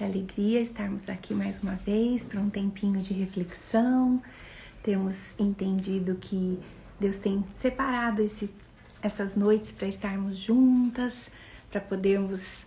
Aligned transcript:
Que 0.00 0.04
alegria 0.04 0.62
estarmos 0.62 1.10
aqui 1.10 1.34
mais 1.34 1.62
uma 1.62 1.74
vez 1.74 2.24
para 2.24 2.40
um 2.40 2.48
tempinho 2.48 3.02
de 3.02 3.12
reflexão. 3.12 4.18
Temos 4.82 5.38
entendido 5.38 6.14
que 6.14 6.58
Deus 6.98 7.18
tem 7.18 7.44
separado 7.58 8.22
esse, 8.22 8.50
essas 9.02 9.36
noites 9.36 9.72
para 9.72 9.86
estarmos 9.86 10.38
juntas, 10.38 11.30
para 11.70 11.82
podermos 11.82 12.64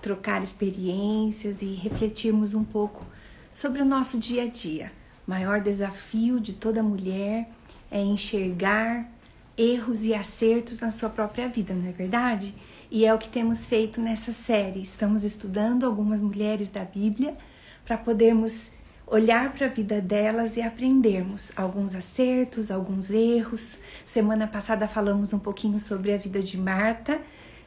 trocar 0.00 0.42
experiências 0.42 1.60
e 1.60 1.74
refletirmos 1.74 2.54
um 2.54 2.64
pouco 2.64 3.04
sobre 3.52 3.82
o 3.82 3.84
nosso 3.84 4.18
dia 4.18 4.44
a 4.44 4.48
dia. 4.48 4.90
O 5.28 5.30
maior 5.30 5.60
desafio 5.60 6.40
de 6.40 6.54
toda 6.54 6.82
mulher 6.82 7.46
é 7.90 8.00
enxergar 8.00 9.06
erros 9.54 10.02
e 10.02 10.14
acertos 10.14 10.80
na 10.80 10.90
sua 10.90 11.10
própria 11.10 11.46
vida, 11.46 11.74
não 11.74 11.90
é 11.90 11.92
verdade? 11.92 12.54
E 12.92 13.06
é 13.06 13.14
o 13.14 13.18
que 13.18 13.28
temos 13.28 13.66
feito 13.66 14.00
nessa 14.00 14.32
série. 14.32 14.82
Estamos 14.82 15.22
estudando 15.22 15.86
algumas 15.86 16.18
mulheres 16.18 16.70
da 16.70 16.84
Bíblia 16.84 17.36
para 17.84 17.96
podermos 17.96 18.72
olhar 19.06 19.52
para 19.52 19.66
a 19.66 19.68
vida 19.68 20.00
delas 20.00 20.56
e 20.56 20.62
aprendermos 20.62 21.52
alguns 21.54 21.94
acertos, 21.94 22.68
alguns 22.68 23.12
erros. 23.12 23.78
Semana 24.04 24.48
passada 24.48 24.88
falamos 24.88 25.32
um 25.32 25.38
pouquinho 25.38 25.78
sobre 25.78 26.12
a 26.12 26.16
vida 26.16 26.42
de 26.42 26.58
Marta, 26.58 27.20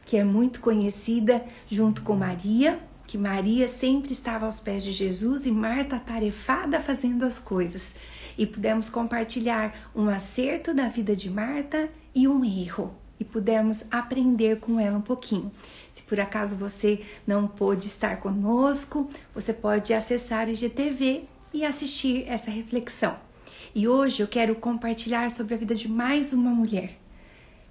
que 0.04 0.18
é 0.18 0.24
muito 0.24 0.60
conhecida 0.60 1.42
junto 1.66 2.02
com 2.02 2.14
Maria, 2.14 2.78
que 3.06 3.16
Maria 3.16 3.66
sempre 3.66 4.12
estava 4.12 4.44
aos 4.44 4.60
pés 4.60 4.84
de 4.84 4.90
Jesus 4.90 5.46
e 5.46 5.50
Marta 5.50 5.98
tarefada 5.98 6.80
fazendo 6.80 7.24
as 7.24 7.38
coisas. 7.38 7.94
E 8.36 8.46
pudemos 8.46 8.90
compartilhar 8.90 9.90
um 9.96 10.06
acerto 10.06 10.74
da 10.74 10.88
vida 10.88 11.16
de 11.16 11.30
Marta 11.30 11.88
e 12.14 12.28
um 12.28 12.44
erro 12.44 13.03
e 13.18 13.24
pudermos 13.24 13.84
aprender 13.90 14.58
com 14.58 14.78
ela 14.78 14.98
um 14.98 15.02
pouquinho. 15.02 15.50
Se 15.92 16.02
por 16.02 16.18
acaso 16.18 16.56
você 16.56 17.02
não 17.26 17.46
pôde 17.46 17.86
estar 17.86 18.18
conosco, 18.18 19.08
você 19.32 19.52
pode 19.52 19.94
acessar 19.94 20.48
o 20.48 20.50
IGTV 20.50 21.24
e 21.52 21.64
assistir 21.64 22.24
essa 22.26 22.50
reflexão. 22.50 23.16
E 23.74 23.86
hoje 23.86 24.22
eu 24.22 24.28
quero 24.28 24.54
compartilhar 24.54 25.30
sobre 25.30 25.54
a 25.54 25.56
vida 25.56 25.74
de 25.74 25.88
mais 25.88 26.32
uma 26.32 26.50
mulher, 26.50 26.98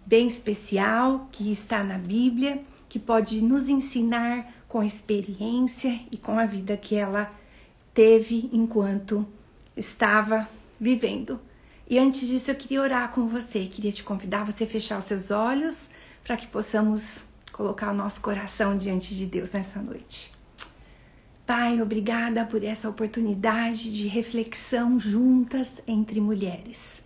bem 0.05 0.27
especial, 0.27 1.27
que 1.31 1.51
está 1.51 1.83
na 1.83 1.97
Bíblia, 1.97 2.61
que 2.89 2.99
pode 2.99 3.41
nos 3.41 3.69
ensinar 3.69 4.53
com 4.67 4.79
a 4.79 4.85
experiência 4.85 5.99
e 6.11 6.17
com 6.17 6.37
a 6.37 6.45
vida 6.45 6.75
que 6.75 6.95
ela 6.95 7.31
teve 7.93 8.49
enquanto 8.51 9.25
estava 9.75 10.47
vivendo. 10.79 11.39
E 11.93 11.99
antes 11.99 12.27
disso, 12.27 12.49
eu 12.49 12.55
queria 12.55 12.81
orar 12.81 13.11
com 13.11 13.27
você, 13.27 13.67
queria 13.67 13.91
te 13.91 14.03
convidar 14.03 14.41
a 14.41 14.45
você 14.45 14.65
fechar 14.65 14.97
os 14.97 15.05
seus 15.05 15.29
olhos 15.29 15.91
para 16.23 16.35
que 16.35 16.47
possamos 16.47 17.25
colocar 17.51 17.91
o 17.91 17.93
nosso 17.93 18.19
coração 18.19 18.75
diante 18.75 19.13
de 19.13 19.27
Deus 19.27 19.51
nessa 19.51 19.79
noite. 19.79 20.33
Pai, 21.45 21.79
obrigada 21.79 22.45
por 22.45 22.63
essa 22.63 22.89
oportunidade 22.89 23.95
de 23.95 24.07
reflexão 24.07 24.97
juntas 24.97 25.83
entre 25.87 26.19
mulheres. 26.19 27.03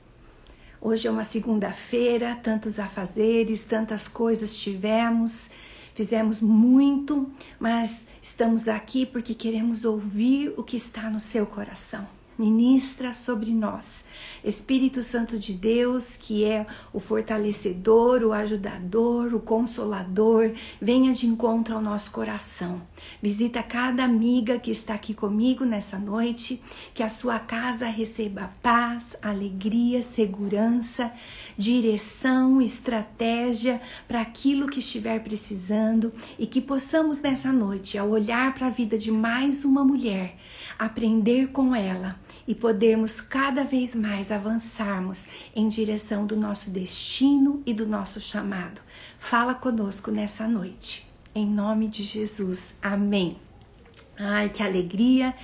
Hoje 0.79 1.05
é 1.05 1.11
uma 1.11 1.25
segunda-feira, 1.25 2.39
tantos 2.41 2.79
afazeres, 2.79 3.65
tantas 3.65 4.07
coisas 4.07 4.55
tivemos, 4.55 5.49
fizemos 5.93 6.39
muito, 6.39 7.29
mas 7.59 8.07
estamos 8.21 8.69
aqui 8.69 9.05
porque 9.05 9.33
queremos 9.33 9.83
ouvir 9.83 10.53
o 10.55 10.63
que 10.63 10.77
está 10.77 11.09
no 11.09 11.19
seu 11.19 11.45
coração 11.45 12.07
ministra 12.37 13.13
sobre 13.13 13.51
nós. 13.51 14.05
Espírito 14.43 15.01
Santo 15.01 15.37
de 15.37 15.53
Deus, 15.53 16.15
que 16.15 16.45
é 16.45 16.65
o 16.93 16.99
fortalecedor, 16.99 18.21
o 18.23 18.31
ajudador, 18.31 19.33
o 19.33 19.39
consolador, 19.39 20.51
venha 20.81 21.13
de 21.13 21.27
encontro 21.27 21.75
ao 21.75 21.81
nosso 21.81 22.11
coração. 22.11 22.81
Visita 23.21 23.63
cada 23.63 24.03
amiga 24.03 24.59
que 24.59 24.71
está 24.71 24.93
aqui 24.93 25.13
comigo 25.13 25.65
nessa 25.65 25.97
noite, 25.97 26.61
que 26.93 27.03
a 27.03 27.09
sua 27.09 27.39
casa 27.39 27.87
receba 27.87 28.53
paz, 28.61 29.17
alegria, 29.21 30.01
segurança, 30.01 31.11
direção, 31.57 32.61
estratégia 32.61 33.81
para 34.07 34.21
aquilo 34.21 34.67
que 34.67 34.79
estiver 34.79 35.23
precisando 35.23 36.13
e 36.37 36.45
que 36.45 36.61
possamos 36.61 37.19
nessa 37.21 37.51
noite, 37.51 37.97
ao 37.97 38.09
olhar 38.09 38.53
para 38.53 38.67
a 38.67 38.71
vida 38.71 38.97
de 38.97 39.11
mais 39.11 39.65
uma 39.65 39.83
mulher, 39.83 40.37
aprender 40.77 41.47
com 41.47 41.75
ela 41.75 42.19
e 42.47 42.55
podermos 42.55 43.19
cada 43.19 43.63
vez 43.63 43.93
mais 43.93 44.31
avançarmos 44.31 45.27
em 45.55 45.67
direção 45.67 46.25
do 46.25 46.35
nosso 46.35 46.69
destino 46.69 47.61
e 47.65 47.73
do 47.73 47.85
nosso 47.85 48.21
chamado. 48.21 48.81
Fala 49.17 49.53
conosco 49.53 50.11
nessa 50.11 50.47
noite. 50.47 51.05
Em 51.35 51.45
nome 51.45 51.87
de 51.87 52.03
Jesus. 52.03 52.75
Amém. 52.81 53.37
Ai, 54.17 54.49
que 54.49 54.63
alegria! 54.63 55.35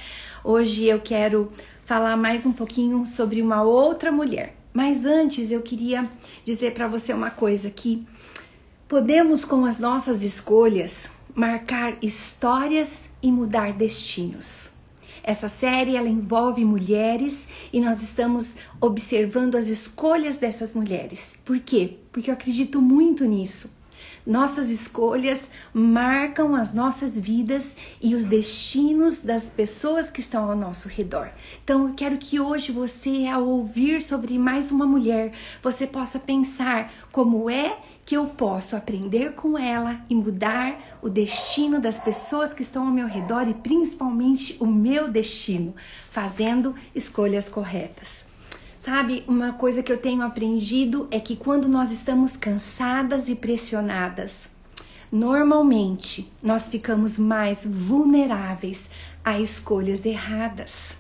Hoje 0.44 0.86
eu 0.86 1.00
quero 1.00 1.52
falar 1.86 2.18
mais 2.18 2.46
um 2.46 2.54
pouquinho 2.54 3.06
sobre 3.06 3.42
uma 3.42 3.62
outra 3.62 4.12
mulher. 4.12 4.56
Mas 4.74 5.06
antes 5.06 5.52
eu 5.52 5.62
queria 5.62 6.10
dizer 6.44 6.74
para 6.74 6.88
você 6.88 7.14
uma 7.14 7.30
coisa 7.30 7.70
que 7.70 8.08
podemos 8.88 9.46
com 9.46 9.66
as 9.66 9.78
nossas 9.78 10.24
escolhas 10.24 11.12
marcar 11.36 11.98
histórias 12.02 13.10
e 13.22 13.32
mudar 13.32 13.74
destinos. 13.74 14.73
Essa 15.24 15.48
série 15.48 15.96
ela 15.96 16.10
envolve 16.10 16.66
mulheres 16.66 17.48
e 17.72 17.80
nós 17.80 18.02
estamos 18.02 18.58
observando 18.82 19.56
as 19.56 19.70
escolhas 19.70 20.38
dessas 20.38 20.74
mulheres. 20.74 21.36
Por 21.46 21.60
quê? 21.62 21.98
Porque 22.12 22.30
eu 22.30 22.34
acredito 22.34 22.82
muito 22.82 23.24
nisso. 23.24 23.72
Nossas 24.26 24.70
escolhas 24.70 25.52
marcam 25.74 26.56
as 26.56 26.74
nossas 26.74 27.20
vidas 27.20 27.76
e 28.02 28.16
os 28.16 28.26
destinos 28.26 29.20
das 29.20 29.50
pessoas 29.50 30.10
que 30.10 30.22
estão 30.22 30.50
ao 30.50 30.56
nosso 30.56 30.88
redor. 30.88 31.30
Então, 31.62 31.90
eu 31.90 31.94
quero 31.94 32.18
que 32.18 32.40
hoje 32.40 32.72
você, 32.72 33.28
ao 33.28 33.46
ouvir 33.46 34.02
sobre 34.02 34.40
mais 34.40 34.72
uma 34.72 34.86
mulher, 34.86 35.34
você 35.62 35.86
possa 35.86 36.20
pensar 36.20 36.94
como 37.12 37.50
é 37.50 37.78
que 38.06 38.16
eu 38.16 38.28
posso 38.28 38.76
aprender 38.76 39.34
com 39.34 39.58
ela 39.58 40.02
e 40.10 40.16
mudar 40.16 40.98
o 41.02 41.10
destino 41.10 41.80
das 41.80 42.00
pessoas 42.00 42.54
que 42.54 42.62
estão 42.62 42.88
ao 42.88 42.94
meu 42.94 43.08
redor 43.08 43.48
e 43.48 43.54
principalmente 43.54 44.58
o 44.60 44.66
meu 44.66 45.10
destino, 45.10 45.76
fazendo 46.10 46.76
escolhas 46.94 47.50
corretas. 47.50 48.33
Sabe, 48.84 49.24
uma 49.30 49.54
coisa 49.54 49.82
que 49.82 49.94
eu 49.94 49.98
tenho 49.98 50.22
aprendido 50.24 51.08
é 51.10 51.18
que 51.18 51.38
quando 51.38 51.70
nós 51.70 51.90
estamos 51.90 52.36
cansadas 52.36 53.30
e 53.30 53.36
pressionadas, 53.36 54.50
normalmente 55.10 56.30
nós 56.44 56.68
ficamos 56.68 57.18
mais 57.18 57.64
vulneráveis 57.66 58.90
a 59.24 59.40
escolhas 59.40 60.06
erradas. 60.06 60.98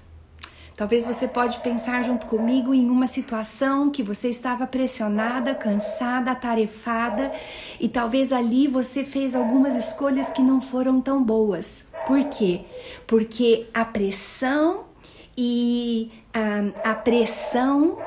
Talvez 0.77 1.05
você 1.05 1.27
pode 1.27 1.59
pensar 1.59 2.05
junto 2.05 2.25
comigo 2.27 2.73
em 2.73 2.89
uma 2.89 3.05
situação 3.05 3.91
que 3.91 4.01
você 4.01 4.29
estava 4.29 4.65
pressionada, 4.65 5.53
cansada, 5.53 6.31
atarefada 6.31 7.33
e 7.81 7.89
talvez 7.89 8.31
ali 8.31 8.65
você 8.65 9.03
fez 9.03 9.35
algumas 9.35 9.75
escolhas 9.75 10.31
que 10.31 10.41
não 10.41 10.61
foram 10.61 11.01
tão 11.01 11.21
boas. 11.21 11.85
Por 12.07 12.23
quê? 12.29 12.61
Porque 13.05 13.67
a 13.73 13.83
pressão 13.83 14.92
e 15.37 16.11
a, 16.33 16.91
a 16.91 16.95
pressão, 16.95 17.97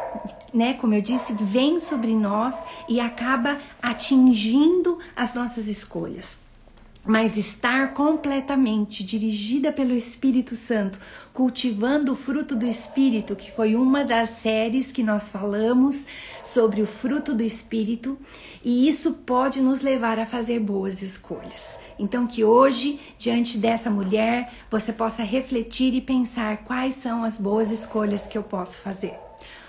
né, 0.53 0.75
como 0.75 0.95
eu 0.95 1.03
disse, 1.03 1.33
vem 1.33 1.79
sobre 1.79 2.15
nós 2.15 2.65
e 2.89 3.01
acaba 3.01 3.59
atingindo 3.83 4.99
as 5.15 5.35
nossas 5.35 5.69
escolhas 5.69 6.46
mas 7.07 7.37
estar 7.37 7.95
completamente 7.95 9.05
dirigida 9.05 9.73
pelo 9.73 9.95
Espírito 9.95 10.57
Santo, 10.57 10.99
cultivando 11.33 12.13
o 12.13 12.17
fruto 12.17 12.57
do 12.57 12.67
Espírito, 12.67 13.37
que 13.37 13.51
foi 13.53 13.77
uma 13.77 14.05
das 14.05 14.31
séries 14.31 14.91
que 14.91 15.03
nós 15.03 15.29
falamos 15.29 16.05
sobre 16.43 16.83
o 16.83 16.87
fruto 16.87 17.33
do 17.33 17.43
Espírito, 17.43 18.19
e 18.65 18.89
isso 18.89 19.13
pode 19.13 19.61
nos 19.61 19.81
levar 19.81 20.19
a 20.19 20.27
fazer 20.27 20.59
boas 20.59 21.01
escolhas. 21.01 21.79
Então, 21.99 22.27
que 22.27 22.45
hoje, 22.45 22.99
diante 23.17 23.57
dessa 23.57 23.89
mulher, 23.89 24.53
você 24.71 24.93
possa 24.93 25.23
refletir 25.23 25.95
e 25.95 26.01
pensar 26.01 26.59
quais 26.59 26.95
são 26.95 27.23
as 27.23 27.39
boas 27.39 27.71
escolhas 27.71 28.27
que 28.27 28.37
eu 28.37 28.43
posso 28.43 28.79
fazer. 28.79 29.15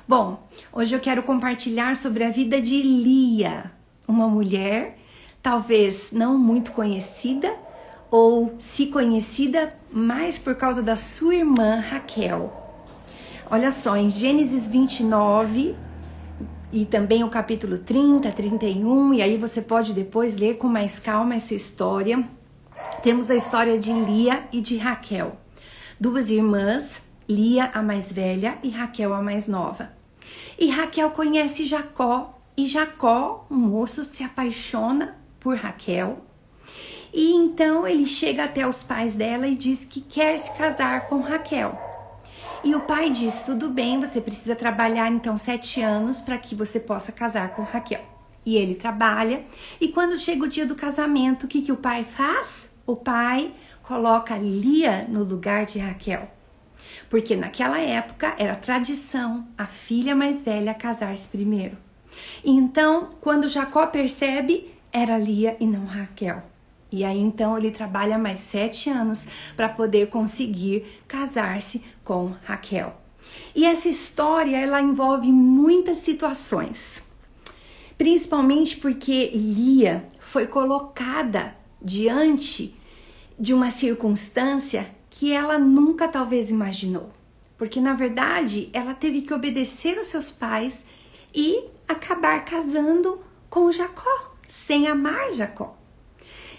Bom, 0.07 0.47
hoje 0.73 0.95
eu 0.95 0.99
quero 0.99 1.21
compartilhar 1.21 1.95
sobre 1.95 2.23
a 2.23 2.29
vida 2.29 2.61
de 2.61 2.81
Lia, 2.81 3.71
uma 4.07 4.27
mulher 4.27 4.96
talvez 5.47 6.11
não 6.11 6.37
muito 6.37 6.73
conhecida 6.73 7.55
ou 8.11 8.53
se 8.59 8.87
conhecida 8.87 9.73
mais 9.89 10.37
por 10.37 10.55
causa 10.55 10.83
da 10.83 10.97
sua 10.97 11.35
irmã 11.35 11.79
Raquel. 11.79 12.51
Olha 13.49 13.71
só, 13.71 13.95
em 13.95 14.09
Gênesis 14.09 14.67
29 14.67 15.73
e 16.69 16.85
também 16.85 17.23
o 17.23 17.29
capítulo 17.29 17.77
30, 17.77 18.29
31, 18.29 19.13
e 19.13 19.21
aí 19.21 19.37
você 19.37 19.61
pode 19.61 19.93
depois 19.93 20.35
ler 20.35 20.57
com 20.57 20.67
mais 20.67 20.99
calma 20.99 21.35
essa 21.35 21.55
história. 21.55 22.27
Temos 23.01 23.31
a 23.31 23.35
história 23.35 23.79
de 23.79 23.93
Lia 23.93 24.43
e 24.51 24.59
de 24.59 24.75
Raquel, 24.75 25.37
duas 25.97 26.29
irmãs, 26.29 27.01
Lia 27.29 27.71
a 27.73 27.81
mais 27.81 28.11
velha 28.11 28.57
e 28.61 28.67
Raquel 28.67 29.13
a 29.13 29.21
mais 29.21 29.47
nova. 29.47 29.93
E 30.59 30.67
Raquel 30.67 31.09
conhece 31.11 31.65
Jacó, 31.65 32.37
e 32.57 32.65
Jacó, 32.65 33.47
um 33.49 33.55
moço, 33.55 34.03
se 34.03 34.25
apaixona 34.25 35.16
por 35.39 35.55
Raquel. 35.57 36.23
E 37.13 37.31
então 37.33 37.87
ele 37.87 38.05
chega 38.05 38.43
até 38.43 38.67
os 38.67 38.83
pais 38.83 39.15
dela 39.15 39.47
e 39.47 39.55
diz 39.55 39.85
que 39.85 40.01
quer 40.01 40.37
se 40.37 40.55
casar 40.57 41.07
com 41.07 41.19
Raquel. 41.21 41.79
E 42.63 42.75
o 42.75 42.81
pai 42.81 43.09
diz: 43.09 43.43
tudo 43.43 43.69
bem, 43.69 43.99
você 43.99 44.19
precisa 44.19 44.55
trabalhar 44.55 45.09
então 45.09 45.37
sete 45.37 45.81
anos 45.81 46.19
para 46.19 46.37
que 46.37 46.55
você 46.55 46.79
possa 46.79 47.11
casar 47.11 47.49
com 47.55 47.63
Raquel. 47.63 48.03
E 48.45 48.55
ele 48.55 48.75
trabalha. 48.75 49.45
E 49.79 49.89
quando 49.89 50.17
chega 50.17 50.45
o 50.45 50.49
dia 50.49 50.65
do 50.65 50.75
casamento, 50.75 51.43
o 51.43 51.47
que, 51.47 51.61
que 51.61 51.71
o 51.71 51.77
pai 51.77 52.03
faz? 52.03 52.69
O 52.85 52.95
pai 52.95 53.53
coloca 53.83 54.37
Lia 54.37 55.05
no 55.09 55.23
lugar 55.23 55.65
de 55.65 55.79
Raquel. 55.79 56.29
Porque 57.09 57.35
naquela 57.35 57.79
época 57.79 58.35
era 58.37 58.55
tradição 58.55 59.47
a 59.57 59.65
filha 59.65 60.15
mais 60.15 60.43
velha 60.43 60.73
casar-se 60.73 61.27
primeiro. 61.27 61.77
Então, 62.43 63.09
quando 63.21 63.47
Jacó 63.47 63.87
percebe, 63.87 64.73
era 64.91 65.17
Lia 65.17 65.57
e 65.59 65.65
não 65.65 65.85
Raquel. 65.85 66.43
E 66.91 67.03
aí 67.03 67.19
então 67.19 67.57
ele 67.57 67.71
trabalha 67.71 68.17
mais 68.17 68.39
sete 68.39 68.89
anos 68.89 69.27
para 69.55 69.67
poder 69.67 70.09
conseguir 70.09 70.85
casar-se 71.07 71.83
com 72.03 72.33
Raquel. 72.43 72.95
E 73.53 73.65
essa 73.65 73.89
história 73.89 74.57
ela 74.57 74.81
envolve 74.81 75.31
muitas 75.31 75.97
situações, 75.97 77.03
principalmente 77.97 78.77
porque 78.77 79.31
Lia 79.33 80.07
foi 80.19 80.47
colocada 80.47 81.55
diante 81.81 82.73
de 83.37 83.53
uma 83.53 83.69
circunstância 83.69 84.89
que 85.09 85.31
ela 85.31 85.59
nunca 85.59 86.07
talvez 86.07 86.49
imaginou. 86.49 87.09
Porque 87.57 87.81
na 87.81 87.93
verdade 87.93 88.69
ela 88.71 88.93
teve 88.93 89.21
que 89.21 89.33
obedecer 89.33 89.97
aos 89.97 90.07
seus 90.07 90.31
pais 90.31 90.85
e 91.33 91.65
acabar 91.87 92.45
casando 92.45 93.21
com 93.49 93.71
Jacó, 93.71 94.35
sem 94.47 94.87
amar 94.87 95.33
Jacó. 95.33 95.75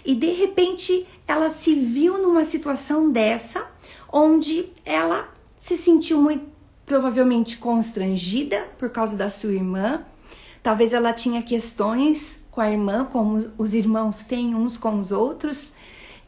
E 0.05 0.15
de 0.15 0.31
repente 0.31 1.07
ela 1.27 1.49
se 1.49 1.73
viu 1.75 2.17
numa 2.21 2.43
situação 2.43 3.11
dessa, 3.11 3.69
onde 4.11 4.69
ela 4.85 5.29
se 5.57 5.77
sentiu 5.77 6.21
muito 6.21 6.47
provavelmente 6.85 7.57
constrangida 7.57 8.67
por 8.79 8.89
causa 8.89 9.15
da 9.15 9.29
sua 9.29 9.53
irmã. 9.53 10.03
Talvez 10.63 10.91
ela 10.91 11.13
tinha 11.13 11.43
questões 11.43 12.39
com 12.49 12.59
a 12.59 12.71
irmã, 12.71 13.05
como 13.05 13.37
os 13.57 13.75
irmãos 13.75 14.21
têm 14.23 14.55
uns 14.55 14.75
com 14.75 14.97
os 14.97 15.11
outros, 15.11 15.71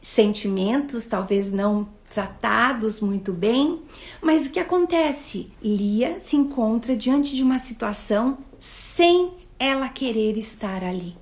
sentimentos 0.00 1.04
talvez 1.06 1.52
não 1.52 1.88
tratados 2.08 3.00
muito 3.00 3.32
bem. 3.32 3.82
Mas 4.20 4.46
o 4.46 4.52
que 4.52 4.60
acontece? 4.60 5.52
Lia 5.60 6.20
se 6.20 6.36
encontra 6.36 6.94
diante 6.94 7.34
de 7.34 7.42
uma 7.42 7.58
situação 7.58 8.38
sem 8.60 9.32
ela 9.58 9.88
querer 9.88 10.36
estar 10.36 10.84
ali. 10.84 11.21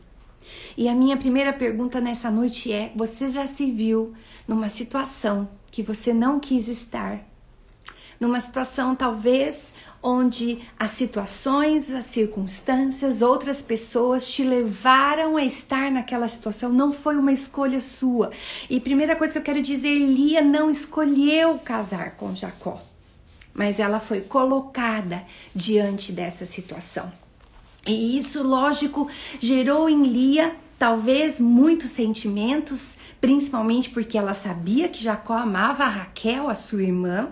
E 0.76 0.88
a 0.88 0.94
minha 0.94 1.16
primeira 1.16 1.52
pergunta 1.52 2.00
nessa 2.00 2.30
noite 2.30 2.72
é: 2.72 2.92
você 2.94 3.28
já 3.28 3.46
se 3.46 3.70
viu 3.70 4.12
numa 4.46 4.68
situação 4.68 5.48
que 5.70 5.82
você 5.82 6.12
não 6.12 6.40
quis 6.40 6.68
estar? 6.68 7.20
Numa 8.18 8.38
situação 8.38 8.94
talvez 8.94 9.72
onde 10.02 10.60
as 10.78 10.92
situações, 10.92 11.90
as 11.90 12.06
circunstâncias, 12.06 13.22
outras 13.22 13.60
pessoas 13.60 14.30
te 14.30 14.42
levaram 14.42 15.36
a 15.36 15.44
estar 15.44 15.90
naquela 15.90 16.28
situação, 16.28 16.72
não 16.72 16.92
foi 16.92 17.16
uma 17.16 17.32
escolha 17.32 17.80
sua. 17.80 18.30
E 18.68 18.80
primeira 18.80 19.16
coisa 19.16 19.32
que 19.32 19.38
eu 19.38 19.42
quero 19.42 19.62
dizer, 19.62 19.94
Lia 19.94 20.42
não 20.42 20.70
escolheu 20.70 21.58
casar 21.58 22.16
com 22.16 22.34
Jacó, 22.34 22.80
mas 23.54 23.78
ela 23.78 24.00
foi 24.00 24.20
colocada 24.20 25.24
diante 25.54 26.12
dessa 26.12 26.46
situação. 26.46 27.12
E 27.86 28.16
isso, 28.16 28.42
lógico, 28.42 29.08
gerou 29.40 29.88
em 29.88 30.02
Lia 30.04 30.54
talvez 30.78 31.38
muitos 31.38 31.90
sentimentos, 31.90 32.96
principalmente 33.20 33.90
porque 33.90 34.16
ela 34.16 34.32
sabia 34.32 34.88
que 34.88 35.02
Jacó 35.02 35.34
amava 35.34 35.84
a 35.84 35.88
Raquel, 35.88 36.48
a 36.48 36.54
sua 36.54 36.82
irmã. 36.82 37.28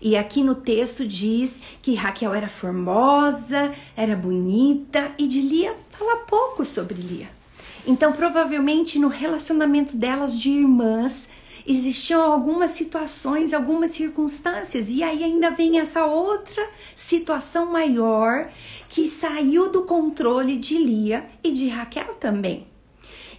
E 0.00 0.16
aqui 0.16 0.42
no 0.42 0.54
texto 0.54 1.06
diz 1.06 1.62
que 1.80 1.94
Raquel 1.94 2.34
era 2.34 2.48
formosa, 2.48 3.72
era 3.96 4.16
bonita 4.16 5.12
e 5.18 5.28
de 5.28 5.40
Lia 5.40 5.76
fala 5.90 6.16
pouco 6.26 6.64
sobre 6.64 6.94
Lia. 6.94 7.28
Então, 7.86 8.12
provavelmente 8.12 8.98
no 8.98 9.08
relacionamento 9.08 9.96
delas 9.96 10.38
de 10.38 10.50
irmãs, 10.50 11.28
existiam 11.66 12.20
algumas 12.22 12.72
situações, 12.72 13.52
algumas 13.52 13.92
circunstâncias, 13.92 14.90
e 14.90 15.02
aí 15.02 15.22
ainda 15.22 15.50
vem 15.50 15.78
essa 15.80 16.04
outra 16.04 16.68
situação 16.94 17.66
maior 17.66 18.50
que 18.88 19.08
saiu 19.08 19.70
do 19.70 19.82
controle 19.82 20.56
de 20.56 20.76
Lia 20.76 21.26
e 21.42 21.52
de 21.52 21.68
Raquel 21.68 22.14
também. 22.14 22.66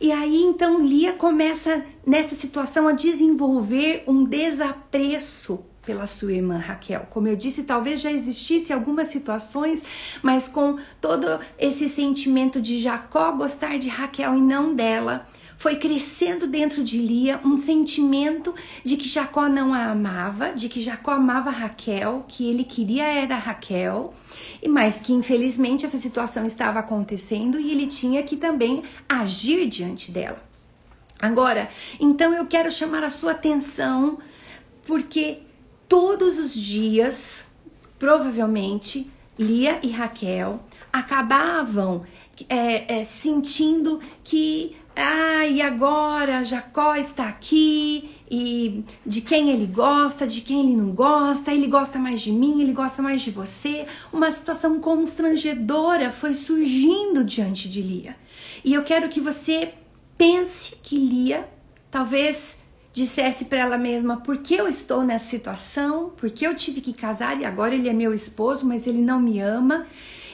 E 0.02 0.12
aí 0.12 0.42
então 0.42 0.82
Lia 0.82 1.14
começa 1.14 1.86
nessa 2.06 2.36
situação 2.36 2.88
a 2.88 2.92
desenvolver 2.92 4.04
um 4.08 4.24
desapreço 4.24 5.64
pela 5.86 6.06
sua 6.06 6.34
irmã 6.34 6.58
Raquel. 6.58 7.08
Como 7.10 7.28
eu 7.28 7.36
disse, 7.36 7.64
talvez 7.64 8.02
já 8.02 8.12
existisse 8.12 8.72
algumas 8.72 9.10
situações, 9.10 9.84
mas 10.22 10.48
com 10.48 10.78
todo 11.00 11.40
esse 11.58 11.90
sentimento 11.90 12.62
de 12.62 12.80
Jacó 12.80 13.32
gostar 13.32 13.78
de 13.78 13.90
Raquel 13.90 14.36
e 14.36 14.42
não 14.42 14.74
dela, 14.74 15.28
foi 15.56 15.76
crescendo 15.76 16.48
dentro 16.48 16.84
de 16.84 16.98
Lia 16.98 17.40
um 17.44 17.56
sentimento 17.56 18.54
de 18.84 18.98
que 18.98 19.08
Jacó 19.08 19.48
não 19.48 19.74
a 19.74 19.92
amava, 19.92 20.54
de 20.54 20.68
que 20.68 20.82
Jacó 20.82 21.12
amava 21.12 21.50
Raquel, 21.50 22.26
que 22.28 22.50
ele 22.50 22.64
queria 22.64 23.06
era 23.06 23.36
Raquel, 23.36 24.14
e 24.62 24.68
mas 24.68 25.00
que 25.00 25.14
infelizmente 25.14 25.86
essa 25.86 25.98
situação 25.98 26.46
estava 26.46 26.80
acontecendo 26.80 27.60
e 27.60 27.72
ele 27.72 27.88
tinha 27.88 28.24
que 28.24 28.36
também 28.36 28.84
agir 29.08 29.68
diante 29.68 30.12
dela. 30.12 30.42
Agora, 31.20 31.70
então 32.00 32.34
eu 32.34 32.46
quero 32.46 32.70
chamar 32.72 33.04
a 33.04 33.10
sua 33.10 33.32
atenção 33.32 34.20
porque 34.86 35.40
todos 35.88 36.38
os 36.38 36.54
dias, 36.54 37.48
provavelmente, 37.98 39.10
Lia 39.40 39.80
e 39.82 39.90
Raquel 39.90 40.60
acabavam 40.92 42.04
é, 42.50 43.00
é, 43.00 43.04
sentindo 43.04 44.00
que 44.24 44.76
ah, 44.96 45.46
e 45.48 45.62
agora 45.62 46.44
Jacó 46.44 46.96
está 46.96 47.28
aqui 47.28 48.12
e 48.30 48.84
de 49.06 49.22
quem 49.22 49.50
ele 49.50 49.66
gosta, 49.66 50.28
de 50.28 50.42
quem 50.42 50.62
ele 50.62 50.76
não 50.76 50.92
gosta, 50.92 51.52
ele 51.52 51.68
gosta 51.68 52.00
mais 52.00 52.22
de 52.22 52.32
mim, 52.32 52.62
ele 52.62 52.74
gosta 52.74 53.02
mais 53.02 53.22
de 53.22 53.32
você. 53.32 53.86
Uma 54.12 54.32
situação 54.32 54.80
constrangedora 54.80 56.12
foi 56.12 56.34
surgindo 56.34 57.24
diante 57.24 57.68
de 57.68 57.82
Lia. 57.82 58.16
E 58.64 58.74
eu 58.74 58.84
quero 58.84 59.10
que 59.10 59.20
você 59.20 59.74
pense 60.18 60.76
que 60.82 60.98
Lia 60.98 61.50
talvez 61.90 62.60
dissesse 62.94 63.46
para 63.46 63.60
ela 63.60 63.78
mesma: 63.78 64.18
por 64.18 64.38
que 64.38 64.56
eu 64.56 64.68
estou 64.68 65.04
nessa 65.04 65.30
situação? 65.30 66.12
Por 66.16 66.30
que 66.30 66.46
eu 66.46 66.56
tive 66.56 66.82
que 66.82 66.94
casar 66.94 67.40
e 67.40 67.46
agora 67.46 67.74
ele 67.74 67.90
é 67.90 67.94
meu 67.94 68.14
esposo, 68.14 68.66
mas 68.66 68.88
ele 68.88 69.02
não 69.02 69.20
me 69.20 69.40
ama? 69.40 69.88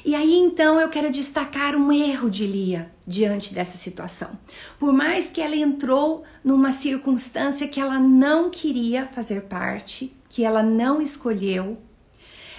E 0.09 0.15
aí 0.15 0.33
então 0.33 0.81
eu 0.81 0.89
quero 0.89 1.11
destacar 1.11 1.75
um 1.75 1.91
erro 1.91 2.31
de 2.31 2.47
Lia 2.47 2.91
diante 3.05 3.53
dessa 3.53 3.77
situação. 3.77 4.31
Por 4.79 4.91
mais 4.91 5.29
que 5.29 5.39
ela 5.39 5.55
entrou 5.55 6.23
numa 6.43 6.71
circunstância 6.71 7.67
que 7.67 7.79
ela 7.79 7.99
não 7.99 8.49
queria 8.49 9.05
fazer 9.05 9.43
parte, 9.43 10.11
que 10.27 10.43
ela 10.43 10.63
não 10.63 10.99
escolheu, 10.99 11.77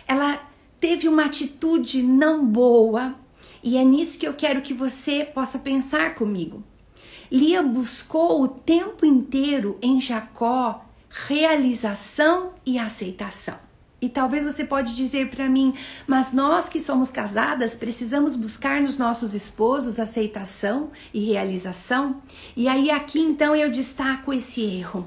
ela 0.07 0.41
teve 0.79 1.09
uma 1.09 1.25
atitude 1.25 2.05
não 2.05 2.47
boa, 2.47 3.17
e 3.65 3.77
é 3.77 3.85
nisso 3.85 4.17
que 4.17 4.29
eu 4.29 4.35
quero 4.35 4.63
que 4.63 4.73
você 4.73 5.25
possa 5.25 5.59
pensar 5.59 6.15
comigo. 6.15 6.63
Lia 7.33 7.65
buscou 7.65 8.45
o 8.45 8.47
tempo 8.47 9.05
inteiro 9.05 9.77
em 9.83 10.01
Jacó 10.01 10.85
realização 11.09 12.53
e 12.65 12.79
aceitação. 12.79 13.70
E 14.01 14.09
talvez 14.09 14.45
você 14.45 14.65
pode 14.65 14.95
dizer 14.95 15.29
para 15.29 15.49
mim, 15.49 15.75
mas 16.07 16.33
nós 16.33 16.69
que 16.69 16.81
somos 16.81 17.11
casadas 17.11 17.75
precisamos 17.75 18.35
buscar 18.35 18.81
nos 18.81 18.97
nossos 18.97 19.35
esposos 19.35 20.01
aceitação 20.01 20.91
e 21.13 21.21
realização? 21.21 22.23
E 22.57 22.67
aí 22.67 22.91
aqui 22.91 23.21
então 23.21 23.55
eu 23.55 23.71
destaco 23.71 24.33
esse 24.33 24.63
erro. 24.63 25.07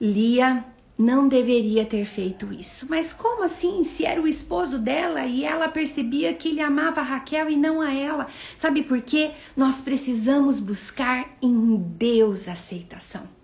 Lia 0.00 0.64
não 0.98 1.26
deveria 1.26 1.84
ter 1.84 2.04
feito 2.04 2.52
isso. 2.52 2.86
Mas 2.88 3.12
como 3.12 3.42
assim? 3.42 3.82
Se 3.82 4.04
era 4.04 4.20
o 4.20 4.28
esposo 4.28 4.78
dela 4.78 5.24
e 5.24 5.44
ela 5.44 5.68
percebia 5.68 6.34
que 6.34 6.48
ele 6.48 6.60
amava 6.60 7.00
a 7.00 7.04
Raquel 7.04 7.50
e 7.50 7.56
não 7.56 7.80
a 7.80 7.92
ela. 7.92 8.26
Sabe 8.58 8.82
por 8.82 9.00
quê? 9.00 9.32
Nós 9.56 9.80
precisamos 9.80 10.60
buscar 10.60 11.36
em 11.40 11.76
Deus 11.76 12.48
aceitação. 12.48 13.41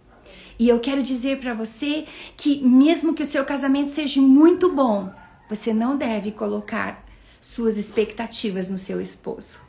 E 0.59 0.69
eu 0.69 0.81
quero 0.81 1.03
dizer 1.03 1.39
para 1.39 1.55
você 1.55 2.05
que, 2.37 2.61
mesmo 2.61 3.15
que 3.15 3.23
o 3.23 3.27
seu 3.27 3.45
casamento 3.45 3.93
seja 3.93 4.21
muito 4.21 4.73
bom, 4.73 5.11
você 5.49 5.73
não 5.73 5.97
deve 5.97 6.33
colocar 6.33 7.05
suas 7.41 7.77
expectativas 7.77 8.69
no 8.69 8.77
seu 8.77 9.01
esposo. 9.01 9.61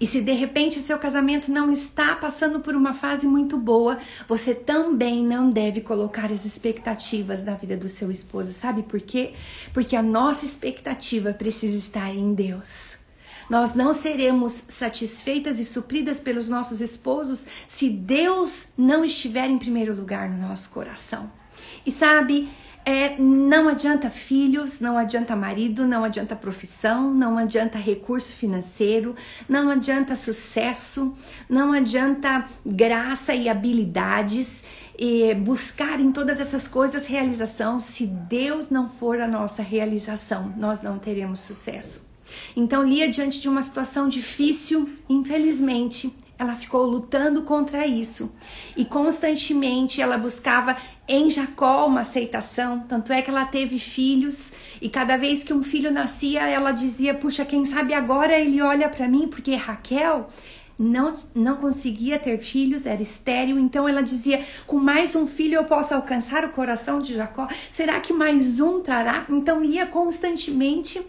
E 0.00 0.06
se 0.06 0.20
de 0.20 0.32
repente 0.32 0.78
o 0.78 0.82
seu 0.82 0.96
casamento 0.98 1.50
não 1.50 1.72
está 1.72 2.14
passando 2.14 2.60
por 2.60 2.76
uma 2.76 2.94
fase 2.94 3.26
muito 3.26 3.56
boa, 3.56 3.98
você 4.28 4.54
também 4.54 5.24
não 5.24 5.50
deve 5.50 5.80
colocar 5.80 6.30
as 6.30 6.44
expectativas 6.44 7.42
na 7.42 7.54
vida 7.54 7.76
do 7.76 7.88
seu 7.88 8.10
esposo. 8.10 8.52
Sabe 8.52 8.82
por 8.84 9.00
quê? 9.00 9.32
Porque 9.72 9.96
a 9.96 10.02
nossa 10.02 10.44
expectativa 10.44 11.32
precisa 11.32 11.76
estar 11.76 12.14
em 12.14 12.32
Deus. 12.32 12.96
Nós 13.48 13.74
não 13.74 13.94
seremos 13.94 14.64
satisfeitas 14.68 15.58
e 15.58 15.64
supridas 15.64 16.20
pelos 16.20 16.48
nossos 16.48 16.80
esposos 16.80 17.46
se 17.66 17.88
Deus 17.88 18.68
não 18.76 19.04
estiver 19.04 19.48
em 19.48 19.58
primeiro 19.58 19.94
lugar 19.94 20.28
no 20.28 20.46
nosso 20.46 20.70
coração. 20.70 21.30
E 21.84 21.90
sabe, 21.90 22.48
é, 22.84 23.18
não 23.18 23.68
adianta 23.68 24.08
filhos, 24.08 24.80
não 24.80 24.96
adianta 24.96 25.36
marido, 25.36 25.86
não 25.86 26.04
adianta 26.04 26.34
profissão, 26.34 27.12
não 27.12 27.36
adianta 27.36 27.76
recurso 27.76 28.34
financeiro, 28.34 29.14
não 29.46 29.68
adianta 29.68 30.16
sucesso, 30.16 31.14
não 31.48 31.72
adianta 31.72 32.46
graça 32.64 33.34
e 33.34 33.48
habilidades 33.48 34.64
e 34.98 35.34
buscar 35.34 36.00
em 36.00 36.10
todas 36.10 36.40
essas 36.40 36.66
coisas 36.66 37.06
realização. 37.06 37.78
Se 37.78 38.06
Deus 38.06 38.70
não 38.70 38.88
for 38.88 39.20
a 39.20 39.28
nossa 39.28 39.62
realização, 39.62 40.54
nós 40.56 40.80
não 40.80 40.98
teremos 40.98 41.40
sucesso. 41.40 42.07
Então, 42.56 42.82
Lia, 42.82 43.08
diante 43.08 43.40
de 43.40 43.48
uma 43.48 43.62
situação 43.62 44.08
difícil, 44.08 44.88
infelizmente, 45.08 46.12
ela 46.38 46.54
ficou 46.54 46.86
lutando 46.86 47.42
contra 47.42 47.84
isso 47.86 48.32
e 48.76 48.84
constantemente 48.84 50.00
ela 50.00 50.16
buscava 50.16 50.76
em 51.08 51.28
Jacó 51.28 51.84
uma 51.86 52.02
aceitação. 52.02 52.80
Tanto 52.88 53.12
é 53.12 53.20
que 53.20 53.30
ela 53.30 53.44
teve 53.44 53.78
filhos 53.78 54.52
e 54.80 54.88
cada 54.88 55.16
vez 55.16 55.42
que 55.42 55.52
um 55.52 55.64
filho 55.64 55.90
nascia, 55.90 56.46
ela 56.46 56.70
dizia: 56.70 57.12
Puxa, 57.12 57.44
quem 57.44 57.64
sabe 57.64 57.92
agora 57.92 58.38
ele 58.38 58.62
olha 58.62 58.88
para 58.88 59.08
mim, 59.08 59.26
porque 59.26 59.56
Raquel 59.56 60.28
não, 60.78 61.16
não 61.34 61.56
conseguia 61.56 62.20
ter 62.20 62.38
filhos, 62.38 62.86
era 62.86 63.02
estéril, 63.02 63.58
então 63.58 63.88
ela 63.88 64.02
dizia: 64.02 64.44
com 64.64 64.78
mais 64.78 65.16
um 65.16 65.26
filho 65.26 65.56
eu 65.56 65.64
posso 65.64 65.92
alcançar 65.92 66.44
o 66.44 66.50
coração 66.50 67.00
de 67.00 67.14
Jacó? 67.14 67.48
Será 67.68 67.98
que 67.98 68.12
mais 68.12 68.60
um 68.60 68.80
trará? 68.80 69.26
Então 69.28 69.64
ia 69.64 69.86
constantemente 69.86 71.02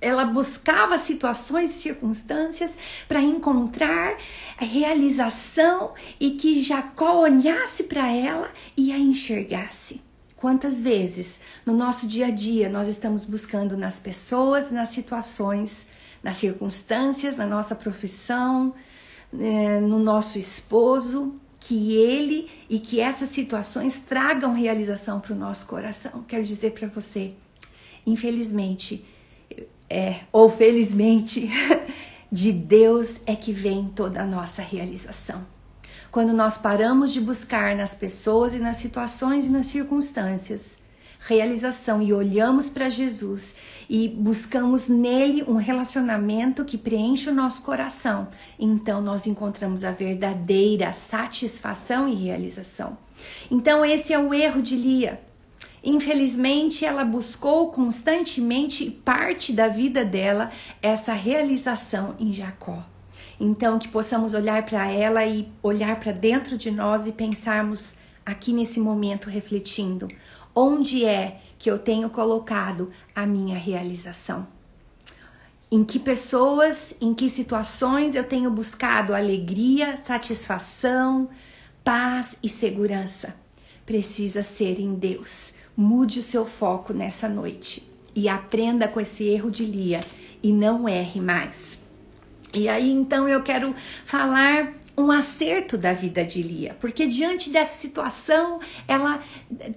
ela 0.00 0.24
buscava 0.24 0.98
situações 0.98 1.70
e 1.70 1.82
circunstâncias 1.82 2.74
para 3.08 3.20
encontrar 3.20 4.16
a 4.58 4.64
realização 4.64 5.94
e 6.20 6.32
que 6.32 6.62
Jacó 6.62 7.20
olhasse 7.20 7.84
para 7.84 8.10
ela 8.10 8.50
e 8.76 8.92
a 8.92 8.98
enxergasse. 8.98 10.02
Quantas 10.36 10.80
vezes 10.80 11.40
no 11.64 11.74
nosso 11.74 12.06
dia 12.06 12.26
a 12.26 12.30
dia 12.30 12.68
nós 12.68 12.88
estamos 12.88 13.24
buscando 13.24 13.76
nas 13.76 13.98
pessoas, 13.98 14.70
nas 14.70 14.90
situações, 14.90 15.86
nas 16.22 16.36
circunstâncias, 16.36 17.36
na 17.36 17.46
nossa 17.46 17.74
profissão, 17.74 18.74
eh, 19.32 19.80
no 19.80 19.98
nosso 19.98 20.38
esposo, 20.38 21.34
que 21.58 21.96
ele 21.96 22.48
e 22.70 22.78
que 22.78 23.00
essas 23.00 23.30
situações 23.30 23.98
tragam 23.98 24.52
realização 24.52 25.18
para 25.18 25.32
o 25.32 25.36
nosso 25.36 25.66
coração. 25.66 26.24
Quero 26.28 26.44
dizer 26.44 26.72
para 26.72 26.86
você, 26.86 27.32
infelizmente, 28.06 29.04
é, 29.88 30.20
ou 30.32 30.50
felizmente, 30.50 31.50
de 32.30 32.52
Deus 32.52 33.20
é 33.26 33.36
que 33.36 33.52
vem 33.52 33.88
toda 33.88 34.22
a 34.22 34.26
nossa 34.26 34.62
realização. 34.62 35.46
Quando 36.10 36.32
nós 36.32 36.56
paramos 36.58 37.12
de 37.12 37.20
buscar 37.20 37.76
nas 37.76 37.94
pessoas 37.94 38.54
e 38.54 38.58
nas 38.58 38.76
situações 38.76 39.46
e 39.46 39.50
nas 39.50 39.66
circunstâncias 39.66 40.78
realização 41.26 42.00
e 42.00 42.12
olhamos 42.12 42.70
para 42.70 42.88
Jesus 42.88 43.56
e 43.90 44.08
buscamos 44.08 44.86
nele 44.86 45.42
um 45.42 45.56
relacionamento 45.56 46.64
que 46.64 46.78
preenche 46.78 47.28
o 47.28 47.34
nosso 47.34 47.62
coração, 47.62 48.28
então 48.58 49.02
nós 49.02 49.26
encontramos 49.26 49.84
a 49.84 49.90
verdadeira 49.90 50.92
satisfação 50.92 52.08
e 52.08 52.14
realização. 52.14 52.96
Então 53.50 53.84
esse 53.84 54.12
é 54.12 54.18
o 54.18 54.32
erro 54.32 54.62
de 54.62 54.76
Lia. 54.76 55.20
Infelizmente, 55.88 56.84
ela 56.84 57.04
buscou 57.04 57.70
constantemente 57.70 58.90
parte 58.90 59.52
da 59.52 59.68
vida 59.68 60.04
dela 60.04 60.50
essa 60.82 61.12
realização 61.12 62.16
em 62.18 62.32
Jacó. 62.32 62.84
Então, 63.38 63.78
que 63.78 63.86
possamos 63.86 64.34
olhar 64.34 64.66
para 64.66 64.90
ela 64.90 65.24
e 65.24 65.48
olhar 65.62 66.00
para 66.00 66.10
dentro 66.10 66.58
de 66.58 66.72
nós 66.72 67.06
e 67.06 67.12
pensarmos 67.12 67.94
aqui 68.24 68.52
nesse 68.52 68.80
momento 68.80 69.30
refletindo: 69.30 70.08
onde 70.52 71.04
é 71.04 71.40
que 71.56 71.70
eu 71.70 71.78
tenho 71.78 72.10
colocado 72.10 72.90
a 73.14 73.24
minha 73.24 73.56
realização? 73.56 74.44
Em 75.70 75.84
que 75.84 76.00
pessoas, 76.00 76.96
em 77.00 77.14
que 77.14 77.28
situações 77.28 78.16
eu 78.16 78.24
tenho 78.24 78.50
buscado 78.50 79.14
alegria, 79.14 79.96
satisfação, 79.98 81.28
paz 81.84 82.36
e 82.42 82.48
segurança? 82.48 83.36
Precisa 83.84 84.42
ser 84.42 84.80
em 84.80 84.92
Deus. 84.96 85.54
Mude 85.76 86.20
o 86.20 86.22
seu 86.22 86.46
foco 86.46 86.92
nessa 86.92 87.28
noite 87.28 87.86
e 88.14 88.28
aprenda 88.28 88.88
com 88.88 88.98
esse 88.98 89.24
erro 89.24 89.50
de 89.50 89.64
Lia 89.64 90.00
e 90.42 90.52
não 90.52 90.88
erre 90.88 91.20
mais. 91.20 91.82
E 92.54 92.68
aí 92.68 92.90
então 92.90 93.28
eu 93.28 93.42
quero 93.42 93.74
falar 94.04 94.72
um 94.98 95.10
acerto 95.12 95.76
da 95.76 95.92
vida 95.92 96.24
de 96.24 96.42
Lia, 96.42 96.74
porque 96.80 97.06
diante 97.06 97.50
dessa 97.50 97.76
situação, 97.76 98.58
ela 98.88 99.22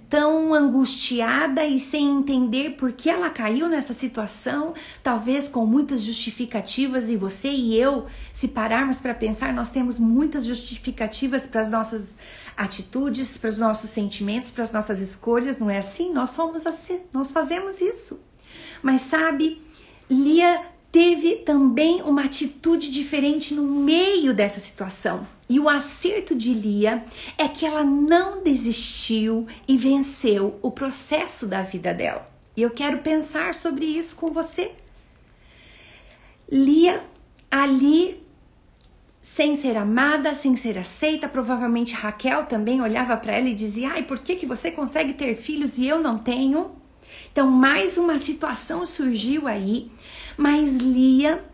tão 0.08 0.54
angustiada 0.54 1.64
e 1.66 1.78
sem 1.78 2.08
entender 2.08 2.70
por 2.70 2.92
que 2.92 3.10
ela 3.10 3.28
caiu 3.28 3.68
nessa 3.68 3.92
situação, 3.92 4.72
talvez 5.02 5.46
com 5.46 5.66
muitas 5.66 6.00
justificativas, 6.00 7.10
e 7.10 7.16
você 7.16 7.50
e 7.50 7.76
eu, 7.76 8.06
se 8.32 8.48
pararmos 8.48 8.98
para 8.98 9.12
pensar, 9.12 9.52
nós 9.52 9.68
temos 9.68 9.98
muitas 9.98 10.46
justificativas 10.46 11.46
para 11.46 11.60
as 11.60 11.70
nossas 11.70 12.16
atitudes, 12.60 13.38
para 13.38 13.48
os 13.48 13.56
nossos 13.56 13.88
sentimentos, 13.88 14.50
para 14.50 14.62
as 14.62 14.70
nossas 14.70 15.00
escolhas, 15.00 15.58
não 15.58 15.70
é 15.70 15.78
assim? 15.78 16.12
Nós 16.12 16.30
somos 16.30 16.66
assim, 16.66 17.00
nós 17.10 17.30
fazemos 17.30 17.80
isso. 17.80 18.20
Mas 18.82 19.00
sabe, 19.00 19.62
Lia 20.10 20.66
teve 20.92 21.36
também 21.36 22.02
uma 22.02 22.24
atitude 22.24 22.90
diferente 22.90 23.54
no 23.54 23.62
meio 23.62 24.34
dessa 24.34 24.60
situação. 24.60 25.26
E 25.48 25.58
o 25.58 25.70
acerto 25.70 26.34
de 26.34 26.52
Lia 26.52 27.02
é 27.38 27.48
que 27.48 27.64
ela 27.64 27.82
não 27.82 28.42
desistiu 28.42 29.46
e 29.66 29.78
venceu 29.78 30.58
o 30.60 30.70
processo 30.70 31.46
da 31.46 31.62
vida 31.62 31.94
dela. 31.94 32.30
E 32.54 32.60
eu 32.60 32.70
quero 32.70 32.98
pensar 32.98 33.54
sobre 33.54 33.86
isso 33.86 34.16
com 34.16 34.30
você. 34.30 34.72
Lia 36.50 37.02
ali 37.50 38.19
sem 39.20 39.54
ser 39.56 39.76
amada, 39.76 40.34
sem 40.34 40.56
ser 40.56 40.78
aceita. 40.78 41.28
Provavelmente 41.28 41.94
Raquel 41.94 42.46
também 42.46 42.80
olhava 42.80 43.16
para 43.16 43.36
ela 43.36 43.48
e 43.48 43.54
dizia: 43.54 43.92
"Ai, 43.92 44.02
por 44.02 44.18
que 44.18 44.36
que 44.36 44.46
você 44.46 44.70
consegue 44.70 45.14
ter 45.14 45.34
filhos 45.34 45.78
e 45.78 45.86
eu 45.86 46.00
não 46.00 46.18
tenho?" 46.18 46.72
Então, 47.32 47.48
mais 47.48 47.96
uma 47.96 48.18
situação 48.18 48.84
surgiu 48.86 49.46
aí, 49.46 49.90
mas 50.36 50.76
Lia 50.78 51.44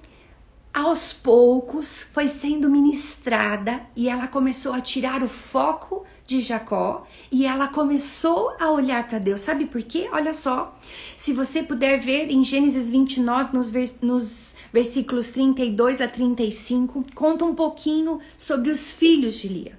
aos 0.73 1.13
poucos 1.13 2.03
foi 2.13 2.29
sendo 2.29 2.69
ministrada 2.69 3.81
e 3.97 4.09
ela 4.09 4.27
começou 4.27 4.75
a 4.75 4.81
tirar 4.81 5.23
o 5.23 5.29
foco 5.29 6.05
de 6.27 6.41
Jacó 6.41 7.07
e 7.33 7.47
ela 7.47 7.69
começou 7.69 8.55
a 8.61 8.71
olhar 8.71 9.09
para 9.09 9.19
Deus. 9.19 9.41
Sabe 9.41 9.65
por 9.65 9.83
quê? 9.83 10.09
Olha 10.13 10.35
só, 10.35 10.77
se 11.17 11.33
você 11.33 11.63
puder 11.63 11.99
ver 11.99 12.31
em 12.31 12.45
Gênesis 12.45 12.91
29, 12.91 13.57
nos, 13.57 13.73
nos 14.03 14.55
versículos 14.73 15.29
32 15.29 16.01
a 16.01 16.09
35, 16.09 17.05
conta 17.15 17.45
um 17.45 17.55
pouquinho 17.55 18.21
sobre 18.37 18.71
os 18.71 18.91
filhos 18.91 19.37
de 19.37 19.49
Lia. 19.49 19.79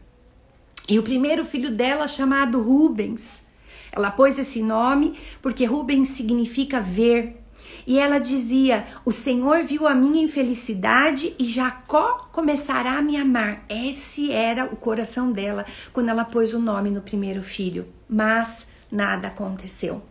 E 0.89 0.97
o 0.97 1.03
primeiro 1.03 1.43
filho 1.43 1.69
dela, 1.69 2.07
chamado 2.07 2.61
Rubens, 2.61 3.43
ela 3.91 4.11
pôs 4.11 4.39
esse 4.39 4.61
nome 4.61 5.17
porque 5.41 5.65
Rubens 5.65 6.09
significa 6.09 6.79
ver. 6.79 7.41
E 7.85 7.99
ela 7.99 8.19
dizia: 8.19 8.85
O 9.03 9.11
Senhor 9.11 9.63
viu 9.63 9.87
a 9.87 9.95
minha 9.95 10.23
infelicidade 10.23 11.33
e 11.39 11.45
Jacó 11.45 12.29
começará 12.31 12.97
a 12.97 13.01
me 13.01 13.17
amar. 13.17 13.65
Esse 13.69 14.31
era 14.31 14.65
o 14.65 14.75
coração 14.75 15.31
dela 15.31 15.65
quando 15.91 16.09
ela 16.09 16.23
pôs 16.23 16.53
o 16.53 16.59
nome 16.59 16.89
no 16.89 17.01
primeiro 17.01 17.41
filho. 17.41 17.87
Mas 18.07 18.65
nada 18.91 19.27
aconteceu. 19.27 20.01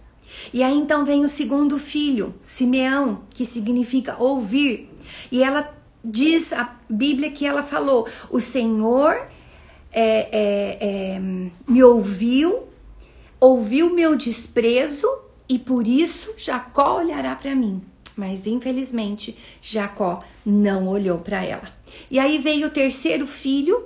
E 0.53 0.63
aí 0.63 0.77
então 0.77 1.05
vem 1.05 1.25
o 1.25 1.29
segundo 1.29 1.79
filho, 1.79 2.35
Simeão, 2.43 3.23
que 3.31 3.45
significa 3.45 4.17
ouvir. 4.19 4.91
E 5.31 5.43
ela 5.43 5.75
diz 6.05 6.53
a 6.53 6.77
Bíblia 6.89 7.31
que 7.31 7.47
ela 7.47 7.63
falou: 7.63 8.09
O 8.31 8.41
Senhor 8.41 9.29
é, 9.93 10.29
é, 10.31 10.79
é, 10.81 11.21
me 11.67 11.83
ouviu, 11.83 12.65
ouviu 13.41 13.95
meu 13.95 14.17
desprezo 14.17 15.07
e 15.49 15.59
por 15.59 15.87
isso 15.87 16.35
Jacó 16.37 16.99
olhará 16.99 17.35
para 17.35 17.55
mim. 17.55 17.83
Mas 18.17 18.47
infelizmente 18.47 19.37
Jacó 19.61 20.23
não 20.45 20.89
olhou 20.89 21.19
para 21.19 21.45
ela. 21.45 21.71
E 22.11 22.19
aí 22.19 22.39
veio 22.39 22.67
o 22.67 22.71
terceiro 22.71 23.27
filho, 23.27 23.85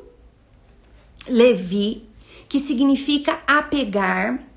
Levi, 1.29 2.09
que 2.49 2.59
significa 2.59 3.41
apegar. 3.47 4.50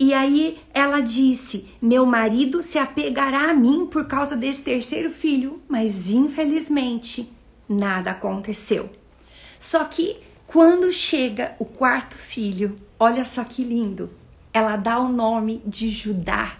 E 0.00 0.14
aí 0.14 0.58
ela 0.72 1.00
disse: 1.00 1.68
Meu 1.80 2.06
marido 2.06 2.62
se 2.62 2.78
apegará 2.78 3.50
a 3.50 3.54
mim 3.54 3.84
por 3.84 4.06
causa 4.06 4.34
desse 4.34 4.62
terceiro 4.62 5.10
filho, 5.10 5.60
mas 5.68 6.10
infelizmente 6.10 7.30
nada 7.68 8.12
aconteceu. 8.12 8.88
Só 9.58 9.84
que 9.84 10.16
quando 10.46 10.90
chega 10.90 11.54
o 11.58 11.66
quarto 11.66 12.16
filho, 12.16 12.78
olha 12.98 13.26
só 13.26 13.44
que 13.44 13.62
lindo, 13.62 14.10
ela 14.54 14.74
dá 14.76 14.98
o 14.98 15.08
nome 15.08 15.62
de 15.66 15.90
Judá, 15.90 16.56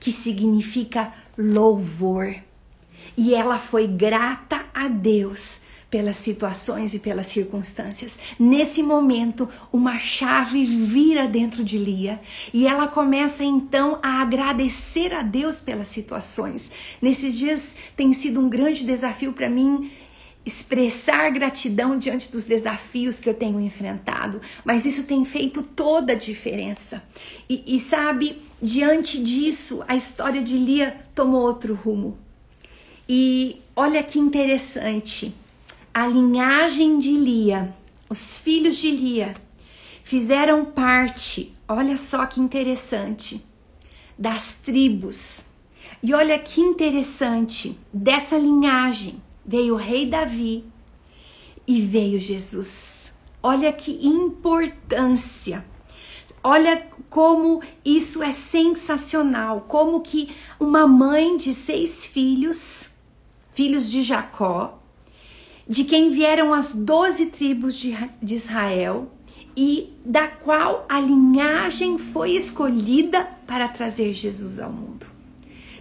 que 0.00 0.10
significa 0.10 1.12
louvor. 1.36 2.34
E 3.14 3.34
ela 3.34 3.58
foi 3.58 3.86
grata 3.86 4.64
a 4.72 4.88
Deus 4.88 5.60
pelas 5.94 6.16
situações 6.16 6.92
e 6.92 6.98
pelas 6.98 7.28
circunstâncias. 7.28 8.18
Nesse 8.36 8.82
momento, 8.82 9.48
uma 9.72 9.96
chave 9.96 10.64
vira 10.64 11.28
dentro 11.28 11.62
de 11.62 11.78
Lia 11.78 12.20
e 12.52 12.66
ela 12.66 12.88
começa 12.88 13.44
então 13.44 14.00
a 14.02 14.20
agradecer 14.20 15.14
a 15.14 15.22
Deus 15.22 15.60
pelas 15.60 15.86
situações. 15.86 16.68
Nesses 17.00 17.38
dias 17.38 17.76
tem 17.96 18.12
sido 18.12 18.40
um 18.40 18.48
grande 18.48 18.84
desafio 18.84 19.32
para 19.32 19.48
mim 19.48 19.92
expressar 20.44 21.30
gratidão 21.30 21.96
diante 21.96 22.32
dos 22.32 22.44
desafios 22.44 23.20
que 23.20 23.28
eu 23.28 23.34
tenho 23.34 23.60
enfrentado, 23.60 24.40
mas 24.64 24.84
isso 24.84 25.04
tem 25.04 25.24
feito 25.24 25.62
toda 25.62 26.14
a 26.14 26.16
diferença. 26.16 27.04
E, 27.48 27.76
e 27.76 27.78
sabe, 27.78 28.42
diante 28.60 29.22
disso, 29.22 29.84
a 29.86 29.94
história 29.94 30.42
de 30.42 30.58
Lia 30.58 30.96
tomou 31.14 31.42
outro 31.42 31.72
rumo. 31.72 32.18
E 33.08 33.60
olha 33.76 34.02
que 34.02 34.18
interessante, 34.18 35.32
a 35.94 36.08
linhagem 36.08 36.98
de 36.98 37.12
Lia, 37.12 37.72
os 38.10 38.38
filhos 38.38 38.78
de 38.78 38.90
Lia, 38.90 39.32
fizeram 40.02 40.64
parte, 40.64 41.54
olha 41.68 41.96
só 41.96 42.26
que 42.26 42.40
interessante, 42.40 43.40
das 44.18 44.54
tribos. 44.54 45.44
E 46.02 46.12
olha 46.12 46.36
que 46.36 46.60
interessante, 46.60 47.78
dessa 47.92 48.36
linhagem 48.36 49.22
veio 49.46 49.74
o 49.74 49.78
rei 49.78 50.04
Davi 50.06 50.64
e 51.64 51.80
veio 51.80 52.18
Jesus. 52.18 53.12
Olha 53.40 53.72
que 53.72 54.04
importância. 54.04 55.64
Olha 56.42 56.88
como 57.08 57.62
isso 57.84 58.20
é 58.20 58.32
sensacional, 58.32 59.64
como 59.68 60.00
que 60.00 60.34
uma 60.58 60.88
mãe 60.88 61.36
de 61.36 61.54
seis 61.54 62.04
filhos, 62.04 62.90
filhos 63.54 63.88
de 63.88 64.02
Jacó, 64.02 64.80
de 65.66 65.84
quem 65.84 66.10
vieram 66.10 66.52
as 66.52 66.72
doze 66.72 67.26
tribos 67.26 67.76
de, 67.76 67.94
de 68.22 68.34
Israel 68.34 69.10
e 69.56 69.92
da 70.04 70.28
qual 70.28 70.84
a 70.88 71.00
linhagem 71.00 71.96
foi 71.98 72.32
escolhida 72.32 73.24
para 73.46 73.68
trazer 73.68 74.12
Jesus 74.12 74.58
ao 74.58 74.70
mundo. 74.70 75.13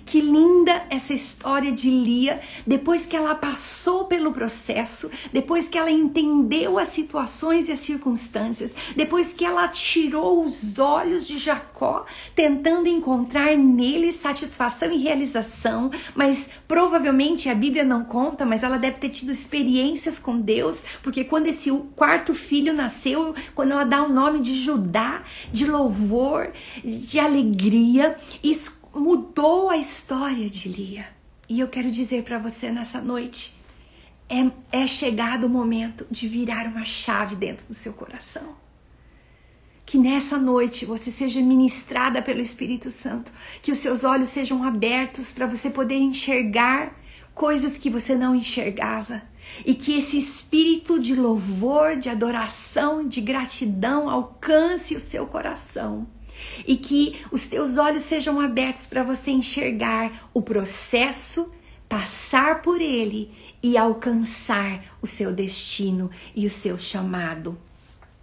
Que 0.05 0.21
linda 0.21 0.83
essa 0.89 1.13
história 1.13 1.71
de 1.71 1.89
Lia, 1.89 2.41
depois 2.67 3.05
que 3.05 3.15
ela 3.15 3.35
passou 3.35 4.05
pelo 4.05 4.31
processo, 4.31 5.09
depois 5.31 5.67
que 5.67 5.77
ela 5.77 5.91
entendeu 5.91 6.77
as 6.77 6.89
situações 6.89 7.69
e 7.69 7.71
as 7.71 7.79
circunstâncias, 7.79 8.75
depois 8.95 9.33
que 9.33 9.45
ela 9.45 9.67
tirou 9.67 10.45
os 10.45 10.77
olhos 10.77 11.27
de 11.27 11.37
Jacó, 11.37 12.05
tentando 12.35 12.87
encontrar 12.87 13.57
nele 13.57 14.11
satisfação 14.11 14.91
e 14.91 14.97
realização, 14.97 15.89
mas 16.13 16.49
provavelmente 16.67 17.49
a 17.49 17.55
Bíblia 17.55 17.83
não 17.83 18.03
conta, 18.03 18.45
mas 18.45 18.63
ela 18.63 18.77
deve 18.77 18.97
ter 18.97 19.09
tido 19.09 19.31
experiências 19.31 20.19
com 20.19 20.39
Deus, 20.39 20.83
porque 21.01 21.23
quando 21.23 21.47
esse 21.47 21.71
quarto 21.95 22.33
filho 22.33 22.73
nasceu, 22.73 23.33
quando 23.55 23.71
ela 23.71 23.83
dá 23.83 24.03
o 24.03 24.09
nome 24.09 24.39
de 24.39 24.55
Judá, 24.59 25.23
de 25.51 25.65
louvor, 25.65 26.51
de 26.83 27.19
alegria, 27.19 28.15
isso 28.43 28.82
mudou 28.93 29.69
a 29.69 29.77
história 29.77 30.49
de 30.49 30.69
Lia. 30.69 31.05
E 31.49 31.59
eu 31.59 31.67
quero 31.67 31.91
dizer 31.91 32.23
para 32.23 32.37
você 32.37 32.71
nessa 32.71 33.01
noite: 33.01 33.55
é, 34.29 34.81
é 34.83 34.87
chegado 34.87 35.45
o 35.45 35.49
momento 35.49 36.05
de 36.09 36.27
virar 36.27 36.67
uma 36.67 36.85
chave 36.85 37.35
dentro 37.35 37.67
do 37.67 37.73
seu 37.73 37.93
coração. 37.93 38.55
Que 39.85 39.97
nessa 39.97 40.37
noite 40.37 40.85
você 40.85 41.11
seja 41.11 41.41
ministrada 41.41 42.21
pelo 42.21 42.39
Espírito 42.39 42.89
Santo, 42.89 43.33
que 43.61 43.71
os 43.71 43.79
seus 43.79 44.03
olhos 44.03 44.29
sejam 44.29 44.63
abertos 44.63 45.31
para 45.31 45.45
você 45.45 45.69
poder 45.69 45.97
enxergar 45.97 46.97
coisas 47.33 47.77
que 47.77 47.89
você 47.89 48.15
não 48.15 48.33
enxergava 48.33 49.21
e 49.65 49.73
que 49.73 49.97
esse 49.97 50.17
espírito 50.17 50.99
de 50.99 51.15
louvor, 51.15 51.97
de 51.97 52.07
adoração, 52.07 53.05
de 53.05 53.19
gratidão 53.19 54.09
alcance 54.09 54.95
o 54.95 54.99
seu 54.99 55.27
coração 55.27 56.07
e 56.67 56.75
que 56.77 57.21
os 57.31 57.47
teus 57.47 57.77
olhos 57.77 58.03
sejam 58.03 58.39
abertos 58.39 58.85
para 58.85 59.03
você 59.03 59.31
enxergar 59.31 60.29
o 60.33 60.41
processo, 60.41 61.51
passar 61.87 62.61
por 62.61 62.81
ele 62.81 63.31
e 63.61 63.77
alcançar 63.77 64.97
o 65.01 65.07
seu 65.07 65.31
destino 65.31 66.09
e 66.35 66.45
o 66.45 66.49
seu 66.49 66.77
chamado. 66.77 67.57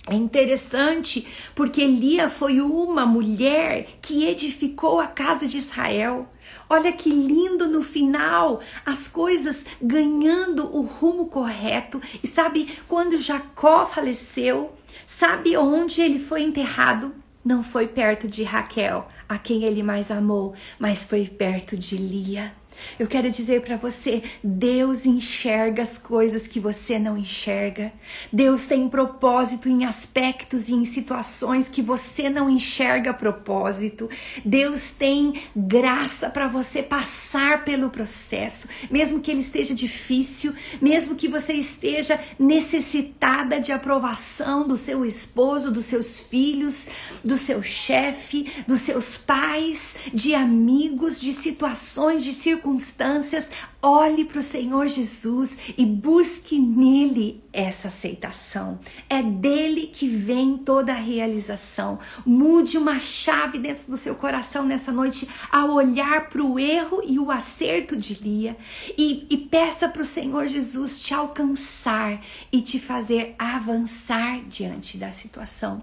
É 0.06 0.14
interessante 0.14 1.26
porque 1.54 1.86
Lia 1.86 2.28
foi 2.28 2.60
uma 2.60 3.06
mulher 3.06 3.98
que 4.00 4.24
edificou 4.24 4.98
a 4.98 5.06
casa 5.06 5.46
de 5.46 5.58
Israel. 5.58 6.28
Olha 6.68 6.90
que 6.90 7.10
lindo 7.10 7.68
no 7.68 7.82
final, 7.82 8.60
as 8.84 9.06
coisas 9.06 9.64
ganhando 9.80 10.74
o 10.74 10.80
rumo 10.80 11.26
correto. 11.26 12.00
E 12.24 12.26
sabe 12.26 12.76
quando 12.88 13.18
Jacó 13.18 13.86
faleceu? 13.86 14.72
Sabe 15.06 15.56
onde 15.56 16.00
ele 16.00 16.18
foi 16.18 16.42
enterrado? 16.42 17.14
Não 17.44 17.62
foi 17.62 17.86
perto 17.88 18.28
de 18.28 18.42
Raquel, 18.42 19.08
a 19.28 19.38
quem 19.38 19.64
ele 19.64 19.82
mais 19.82 20.10
amou, 20.10 20.54
mas 20.78 21.04
foi 21.04 21.26
perto 21.26 21.76
de 21.76 21.96
Lia. 21.96 22.52
Eu 22.98 23.06
quero 23.06 23.30
dizer 23.30 23.62
para 23.62 23.76
você: 23.76 24.22
Deus 24.42 25.06
enxerga 25.06 25.82
as 25.82 25.98
coisas 25.98 26.46
que 26.46 26.60
você 26.60 26.98
não 26.98 27.16
enxerga. 27.16 27.92
Deus 28.32 28.66
tem 28.66 28.88
propósito 28.88 29.68
em 29.68 29.84
aspectos 29.84 30.68
e 30.68 30.74
em 30.74 30.84
situações 30.84 31.68
que 31.68 31.82
você 31.82 32.28
não 32.28 32.48
enxerga 32.48 33.14
propósito. 33.14 34.08
Deus 34.44 34.90
tem 34.90 35.42
graça 35.54 36.28
para 36.30 36.48
você 36.48 36.82
passar 36.82 37.64
pelo 37.64 37.90
processo, 37.90 38.68
mesmo 38.90 39.20
que 39.20 39.30
ele 39.30 39.40
esteja 39.40 39.74
difícil, 39.74 40.54
mesmo 40.80 41.14
que 41.14 41.28
você 41.28 41.52
esteja 41.52 42.18
necessitada 42.38 43.60
de 43.60 43.72
aprovação 43.72 44.66
do 44.66 44.76
seu 44.76 45.04
esposo, 45.04 45.70
dos 45.70 45.86
seus 45.86 46.20
filhos, 46.20 46.86
do 47.24 47.36
seu 47.36 47.62
chefe, 47.62 48.50
dos 48.66 48.80
seus 48.80 49.16
pais, 49.16 49.96
de 50.12 50.34
amigos, 50.34 51.20
de 51.20 51.32
situações, 51.32 52.24
de 52.24 52.32
circunstâncias 52.32 52.69
circunstâncias, 52.70 53.48
olhe 53.82 54.24
para 54.24 54.38
o 54.38 54.42
Senhor 54.42 54.86
Jesus 54.86 55.56
e 55.76 55.84
busque 55.84 56.58
nele 56.58 57.42
essa 57.52 57.88
aceitação. 57.88 58.78
É 59.08 59.22
dele 59.22 59.88
que 59.88 60.08
vem 60.08 60.56
toda 60.58 60.92
a 60.92 60.96
realização. 60.96 61.98
Mude 62.24 62.78
uma 62.78 63.00
chave 63.00 63.58
dentro 63.58 63.90
do 63.90 63.96
seu 63.96 64.14
coração 64.14 64.64
nessa 64.64 64.92
noite 64.92 65.28
ao 65.50 65.70
olhar 65.70 66.28
para 66.28 66.42
o 66.42 66.58
erro 66.58 67.00
e 67.04 67.18
o 67.18 67.30
acerto 67.30 67.96
de 67.96 68.14
Lia 68.14 68.56
e, 68.96 69.26
e 69.30 69.36
peça 69.36 69.88
para 69.88 70.02
o 70.02 70.04
Senhor 70.04 70.46
Jesus 70.46 71.00
te 71.00 71.14
alcançar 71.14 72.22
e 72.52 72.60
te 72.60 72.78
fazer 72.78 73.34
avançar 73.38 74.40
diante 74.48 74.96
da 74.96 75.10
situação. 75.10 75.82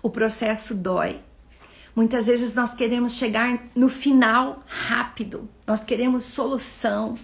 O 0.00 0.08
processo 0.08 0.74
dói, 0.74 1.20
Muitas 1.98 2.28
vezes 2.28 2.54
nós 2.54 2.74
queremos 2.74 3.16
chegar 3.16 3.58
no 3.74 3.88
final 3.88 4.62
rápido, 4.68 5.48
nós 5.66 5.82
queremos 5.82 6.22
solução. 6.22 7.16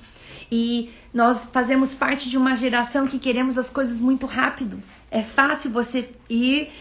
E 0.50 0.90
nós 1.12 1.44
fazemos 1.44 1.94
parte 1.94 2.28
de 2.28 2.36
uma 2.36 2.56
geração 2.56 3.06
que 3.06 3.20
queremos 3.20 3.56
as 3.56 3.70
coisas 3.70 4.00
muito 4.00 4.26
rápido. 4.26 4.82
É 5.12 5.22
fácil 5.22 5.70
você 5.70 6.10
ir 6.28 6.72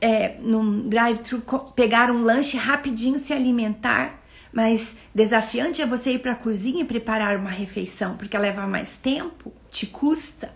é, 0.00 0.36
num 0.40 0.88
drive-thru, 0.88 1.42
pegar 1.76 2.10
um 2.10 2.22
lanche 2.22 2.56
rapidinho, 2.56 3.18
se 3.18 3.34
alimentar, 3.34 4.24
mas 4.50 4.96
desafiante 5.14 5.82
é 5.82 5.86
você 5.86 6.12
ir 6.12 6.20
para 6.20 6.32
a 6.32 6.36
cozinha 6.36 6.80
e 6.80 6.86
preparar 6.86 7.36
uma 7.36 7.50
refeição, 7.50 8.16
porque 8.16 8.38
leva 8.38 8.66
mais 8.66 8.96
tempo, 8.96 9.52
te 9.70 9.86
custa 9.86 10.50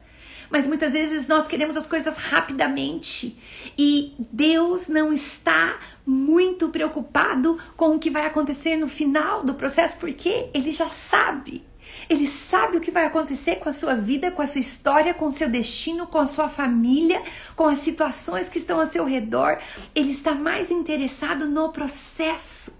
mas 0.50 0.66
muitas 0.66 0.92
vezes 0.92 1.26
nós 1.26 1.46
queremos 1.46 1.76
as 1.76 1.86
coisas 1.86 2.16
rapidamente 2.16 3.38
e 3.76 4.14
Deus 4.32 4.88
não 4.88 5.12
está 5.12 5.78
muito 6.06 6.68
preocupado 6.68 7.58
com 7.76 7.94
o 7.94 7.98
que 7.98 8.10
vai 8.10 8.26
acontecer 8.26 8.76
no 8.76 8.88
final 8.88 9.42
do 9.42 9.54
processo, 9.54 9.96
porque 9.98 10.48
Ele 10.54 10.72
já 10.72 10.88
sabe. 10.88 11.66
Ele 12.08 12.26
sabe 12.26 12.76
o 12.76 12.80
que 12.80 12.90
vai 12.90 13.04
acontecer 13.04 13.56
com 13.56 13.68
a 13.68 13.72
sua 13.72 13.94
vida, 13.94 14.30
com 14.30 14.40
a 14.40 14.46
sua 14.46 14.60
história, 14.60 15.12
com 15.12 15.26
o 15.26 15.32
seu 15.32 15.48
destino, 15.48 16.06
com 16.06 16.18
a 16.18 16.26
sua 16.26 16.48
família, 16.48 17.22
com 17.54 17.66
as 17.66 17.78
situações 17.78 18.48
que 18.48 18.58
estão 18.58 18.80
ao 18.80 18.86
seu 18.86 19.04
redor. 19.04 19.58
Ele 19.94 20.10
está 20.10 20.34
mais 20.34 20.70
interessado 20.70 21.46
no 21.46 21.70
processo 21.70 22.77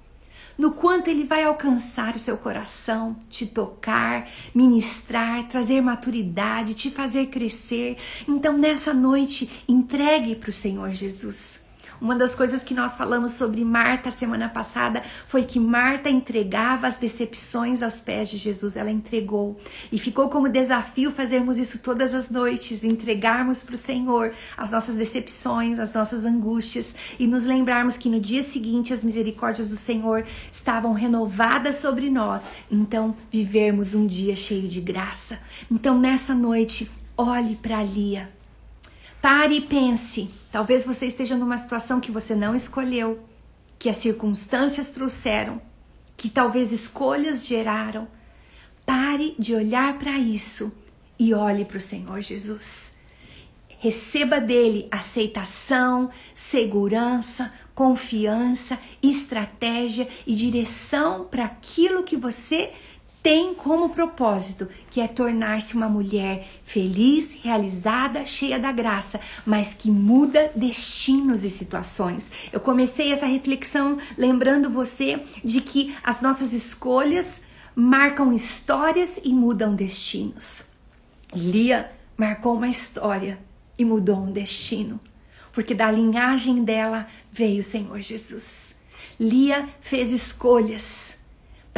no 0.58 0.72
quanto 0.72 1.08
ele 1.08 1.22
vai 1.22 1.44
alcançar 1.44 2.16
o 2.16 2.18
seu 2.18 2.36
coração, 2.36 3.16
te 3.30 3.46
tocar, 3.46 4.28
ministrar, 4.52 5.46
trazer 5.46 5.80
maturidade, 5.80 6.74
te 6.74 6.90
fazer 6.90 7.26
crescer. 7.26 7.96
Então, 8.26 8.58
nessa 8.58 8.92
noite, 8.92 9.62
entregue 9.68 10.34
para 10.34 10.50
o 10.50 10.52
Senhor 10.52 10.90
Jesus. 10.90 11.67
Uma 12.00 12.14
das 12.14 12.34
coisas 12.34 12.62
que 12.62 12.74
nós 12.74 12.96
falamos 12.96 13.32
sobre 13.32 13.64
Marta 13.64 14.10
semana 14.10 14.48
passada 14.48 15.02
foi 15.26 15.44
que 15.44 15.58
Marta 15.58 16.08
entregava 16.08 16.86
as 16.86 16.96
decepções 16.96 17.82
aos 17.82 17.98
pés 17.98 18.30
de 18.30 18.36
Jesus, 18.36 18.76
ela 18.76 18.90
entregou. 18.90 19.58
E 19.90 19.98
ficou 19.98 20.28
como 20.28 20.48
desafio 20.48 21.10
fazermos 21.10 21.58
isso 21.58 21.80
todas 21.80 22.14
as 22.14 22.30
noites, 22.30 22.84
entregarmos 22.84 23.62
para 23.62 23.74
o 23.74 23.78
Senhor 23.78 24.32
as 24.56 24.70
nossas 24.70 24.96
decepções, 24.96 25.78
as 25.78 25.92
nossas 25.92 26.24
angústias 26.24 26.94
e 27.18 27.26
nos 27.26 27.44
lembrarmos 27.44 27.96
que 27.96 28.08
no 28.08 28.20
dia 28.20 28.42
seguinte 28.42 28.92
as 28.92 29.02
misericórdias 29.02 29.68
do 29.68 29.76
Senhor 29.76 30.24
estavam 30.52 30.92
renovadas 30.92 31.76
sobre 31.76 32.08
nós. 32.08 32.48
Então, 32.70 33.16
vivermos 33.30 33.94
um 33.94 34.06
dia 34.06 34.36
cheio 34.36 34.68
de 34.68 34.80
graça. 34.80 35.38
Então, 35.70 35.98
nessa 35.98 36.34
noite, 36.34 36.90
olhe 37.16 37.56
para 37.56 37.82
Lia. 37.82 38.37
Pare 39.20 39.56
e 39.56 39.60
pense. 39.60 40.30
Talvez 40.52 40.84
você 40.84 41.06
esteja 41.06 41.36
numa 41.36 41.58
situação 41.58 42.00
que 42.00 42.10
você 42.10 42.34
não 42.34 42.54
escolheu, 42.54 43.20
que 43.78 43.88
as 43.88 43.96
circunstâncias 43.96 44.90
trouxeram, 44.90 45.60
que 46.16 46.28
talvez 46.28 46.72
escolhas 46.72 47.46
geraram. 47.46 48.08
Pare 48.86 49.34
de 49.38 49.54
olhar 49.54 49.98
para 49.98 50.18
isso 50.18 50.72
e 51.18 51.34
olhe 51.34 51.64
para 51.64 51.78
o 51.78 51.80
Senhor 51.80 52.20
Jesus. 52.20 52.92
Receba 53.80 54.40
dele 54.40 54.88
aceitação, 54.90 56.10
segurança, 56.34 57.52
confiança, 57.74 58.78
estratégia 59.02 60.08
e 60.26 60.34
direção 60.34 61.24
para 61.24 61.44
aquilo 61.44 62.02
que 62.02 62.16
você 62.16 62.72
tem 63.22 63.52
como 63.54 63.90
propósito, 63.90 64.68
que 64.90 65.00
é 65.00 65.08
tornar-se 65.08 65.74
uma 65.74 65.88
mulher 65.88 66.46
feliz, 66.62 67.38
realizada, 67.42 68.24
cheia 68.24 68.58
da 68.58 68.70
graça, 68.70 69.20
mas 69.44 69.74
que 69.74 69.90
muda 69.90 70.50
destinos 70.54 71.44
e 71.44 71.50
situações. 71.50 72.30
Eu 72.52 72.60
comecei 72.60 73.12
essa 73.12 73.26
reflexão 73.26 73.98
lembrando 74.16 74.70
você 74.70 75.20
de 75.44 75.60
que 75.60 75.94
as 76.02 76.20
nossas 76.20 76.52
escolhas 76.52 77.42
marcam 77.74 78.32
histórias 78.32 79.20
e 79.22 79.34
mudam 79.34 79.74
destinos. 79.74 80.66
Lia 81.34 81.92
marcou 82.16 82.54
uma 82.54 82.68
história 82.68 83.38
e 83.78 83.84
mudou 83.84 84.16
um 84.16 84.32
destino, 84.32 84.98
porque 85.52 85.74
da 85.74 85.90
linhagem 85.90 86.64
dela 86.64 87.06
veio 87.30 87.60
o 87.60 87.64
Senhor 87.64 88.00
Jesus. 88.00 88.74
Lia 89.20 89.68
fez 89.80 90.10
escolhas 90.10 91.17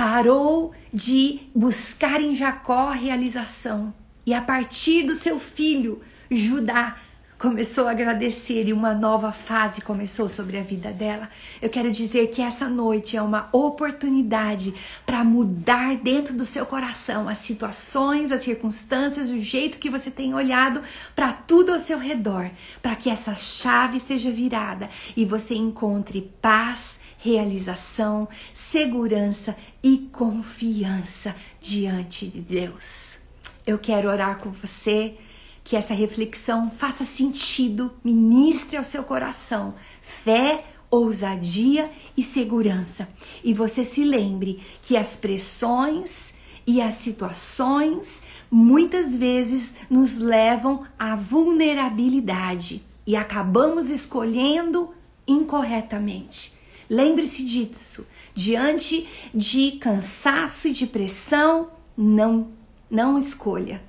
parou 0.00 0.72
de 0.90 1.40
buscar 1.54 2.22
em 2.22 2.34
Jacó 2.34 2.88
realização. 2.88 3.92
E 4.24 4.32
a 4.32 4.40
partir 4.40 5.02
do 5.02 5.14
seu 5.14 5.38
filho 5.38 6.00
Judá 6.30 6.96
começou 7.40 7.88
a 7.88 7.92
agradecer 7.92 8.68
e 8.68 8.72
uma 8.72 8.92
nova 8.92 9.32
fase 9.32 9.80
começou 9.80 10.28
sobre 10.28 10.58
a 10.58 10.62
vida 10.62 10.92
dela. 10.92 11.26
Eu 11.62 11.70
quero 11.70 11.90
dizer 11.90 12.26
que 12.26 12.42
essa 12.42 12.68
noite 12.68 13.16
é 13.16 13.22
uma 13.22 13.48
oportunidade 13.50 14.74
para 15.06 15.24
mudar 15.24 15.96
dentro 15.96 16.34
do 16.34 16.44
seu 16.44 16.66
coração 16.66 17.30
as 17.30 17.38
situações, 17.38 18.30
as 18.30 18.44
circunstâncias, 18.44 19.30
o 19.30 19.38
jeito 19.38 19.78
que 19.78 19.88
você 19.88 20.10
tem 20.10 20.34
olhado 20.34 20.82
para 21.16 21.32
tudo 21.32 21.72
ao 21.72 21.80
seu 21.80 21.98
redor, 21.98 22.50
para 22.82 22.94
que 22.94 23.08
essa 23.08 23.34
chave 23.34 23.98
seja 23.98 24.30
virada 24.30 24.90
e 25.16 25.24
você 25.24 25.54
encontre 25.54 26.30
paz, 26.42 27.00
realização, 27.16 28.28
segurança 28.52 29.56
e 29.82 30.10
confiança 30.12 31.34
diante 31.58 32.26
de 32.26 32.42
Deus. 32.42 33.18
Eu 33.66 33.78
quero 33.78 34.10
orar 34.10 34.36
com 34.36 34.50
você, 34.50 35.16
que 35.62 35.76
essa 35.76 35.94
reflexão 35.94 36.70
faça 36.70 37.04
sentido, 37.04 37.92
ministre 38.02 38.76
ao 38.76 38.84
seu 38.84 39.02
coração 39.02 39.74
fé, 40.00 40.64
ousadia 40.90 41.90
e 42.16 42.22
segurança. 42.22 43.08
E 43.44 43.54
você 43.54 43.84
se 43.84 44.04
lembre 44.04 44.60
que 44.82 44.96
as 44.96 45.14
pressões 45.16 46.34
e 46.66 46.80
as 46.80 46.94
situações 46.94 48.22
muitas 48.50 49.14
vezes 49.14 49.74
nos 49.88 50.18
levam 50.18 50.84
à 50.98 51.14
vulnerabilidade 51.14 52.82
e 53.06 53.16
acabamos 53.16 53.90
escolhendo 53.90 54.92
incorretamente. 55.26 56.52
Lembre-se 56.88 57.44
disso. 57.44 58.06
Diante 58.34 59.08
de 59.34 59.72
cansaço 59.72 60.68
e 60.68 60.72
de 60.72 60.86
pressão, 60.86 61.70
não 61.96 62.48
não 62.90 63.16
escolha. 63.16 63.80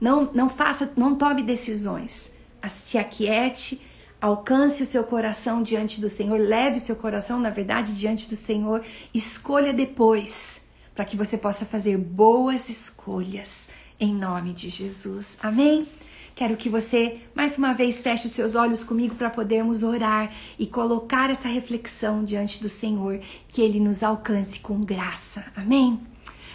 Não 0.00 0.30
não 0.32 0.48
faça, 0.48 0.92
não 0.96 1.14
tome 1.14 1.42
decisões. 1.42 2.30
Se 2.68 2.98
aquiete, 2.98 3.80
alcance 4.20 4.82
o 4.82 4.86
seu 4.86 5.04
coração 5.04 5.62
diante 5.62 6.00
do 6.00 6.08
Senhor, 6.08 6.38
leve 6.38 6.78
o 6.78 6.80
seu 6.80 6.96
coração, 6.96 7.38
na 7.40 7.50
verdade, 7.50 7.94
diante 7.94 8.28
do 8.28 8.36
Senhor, 8.36 8.84
escolha 9.14 9.72
depois, 9.72 10.60
para 10.94 11.04
que 11.04 11.16
você 11.16 11.38
possa 11.38 11.64
fazer 11.64 11.96
boas 11.96 12.68
escolhas 12.68 13.68
em 14.00 14.14
nome 14.14 14.52
de 14.52 14.68
Jesus. 14.68 15.36
Amém. 15.42 15.86
Quero 16.34 16.56
que 16.56 16.68
você 16.68 17.20
mais 17.34 17.58
uma 17.58 17.74
vez 17.74 18.00
feche 18.00 18.28
os 18.28 18.32
seus 18.32 18.54
olhos 18.54 18.84
comigo 18.84 19.16
para 19.16 19.28
podermos 19.28 19.82
orar 19.82 20.32
e 20.56 20.66
colocar 20.66 21.30
essa 21.30 21.48
reflexão 21.48 22.24
diante 22.24 22.62
do 22.62 22.68
Senhor, 22.68 23.20
que 23.48 23.60
ele 23.60 23.80
nos 23.80 24.04
alcance 24.04 24.60
com 24.60 24.80
graça. 24.80 25.44
Amém? 25.56 26.00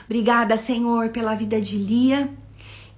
Obrigada, 0.05 0.55
Senhor, 0.55 1.09
pela 1.09 1.35
vida 1.35 1.59
de 1.59 1.77
Lia, 1.77 2.29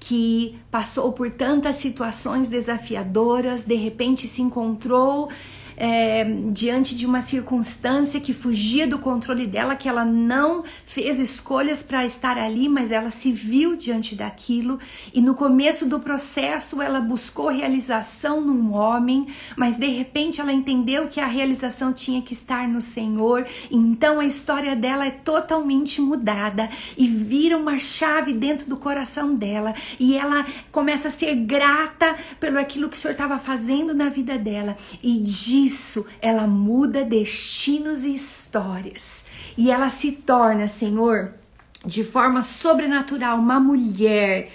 que 0.08 0.56
passou 0.70 1.12
por 1.14 1.32
tantas 1.32 1.76
situações 1.78 2.48
desafiadoras, 2.48 3.66
de 3.66 3.74
repente 3.74 4.28
se 4.28 4.40
encontrou 4.40 5.30
é, 5.78 6.24
diante 6.52 6.96
de 6.96 7.06
uma 7.06 7.22
circunstância 7.22 8.20
que 8.20 8.34
fugia 8.34 8.88
do 8.88 9.00
controle 9.00 9.46
dela, 9.46 9.76
que 9.76 9.90
ela 9.90 10.06
não 10.06 10.64
fez 10.86 11.20
escolhas 11.20 11.84
para 11.84 12.06
estar 12.06 12.38
ali, 12.38 12.70
mas 12.70 12.92
ela 12.92 13.10
se 13.10 13.32
viu 13.32 13.76
diante 13.76 14.16
daquilo. 14.16 14.80
E 15.14 15.22
no 15.22 15.36
começo 15.36 15.86
do 15.86 16.00
processo 16.00 16.82
ela 16.82 17.00
buscou 17.00 17.50
realização 17.50 18.42
num 18.42 18.74
homem, 18.74 19.28
mas 19.56 19.78
de 19.78 19.88
repente 19.88 20.40
ela 20.40 20.54
entendeu 20.54 21.08
que 21.08 21.20
a 21.20 21.28
realização 21.28 21.92
tinha 21.92 22.22
que 22.22 22.34
estar 22.34 22.68
no 22.68 22.82
Senhor, 22.82 23.46
então 23.70 24.20
a 24.20 24.26
história 24.26 24.76
dela 24.76 25.06
é 25.06 25.12
totalmente 25.12 26.02
mudada 26.02 26.70
e 26.98 27.08
vira 27.08 27.58
uma 27.58 27.78
chave 27.78 28.34
dentro 28.34 28.68
do 28.70 28.78
coração 28.78 29.36
dela. 29.36 29.74
E 30.00 30.18
ela 30.18 30.46
começa 30.72 31.08
a 31.08 31.12
ser 31.12 31.36
grata 31.36 32.16
pelo 32.40 32.60
aquilo 32.60 32.90
que 32.90 32.96
o 32.96 33.00
Senhor 33.00 33.14
estava 33.14 33.38
fazendo 33.38 33.94
na 33.94 34.10
vida 34.10 34.38
dela. 34.38 34.76
E 35.02 35.18
diz 35.20 35.65
isso 35.66 36.06
ela 36.22 36.46
muda 36.46 37.04
destinos 37.04 38.06
e 38.06 38.14
histórias. 38.14 39.24
E 39.58 39.72
ela 39.72 39.90
se 39.90 40.12
torna, 40.12 40.68
Senhor, 40.68 41.34
de 41.86 42.04
forma 42.04 42.42
sobrenatural, 42.42 43.38
uma 43.38 43.60
mulher 43.60 44.52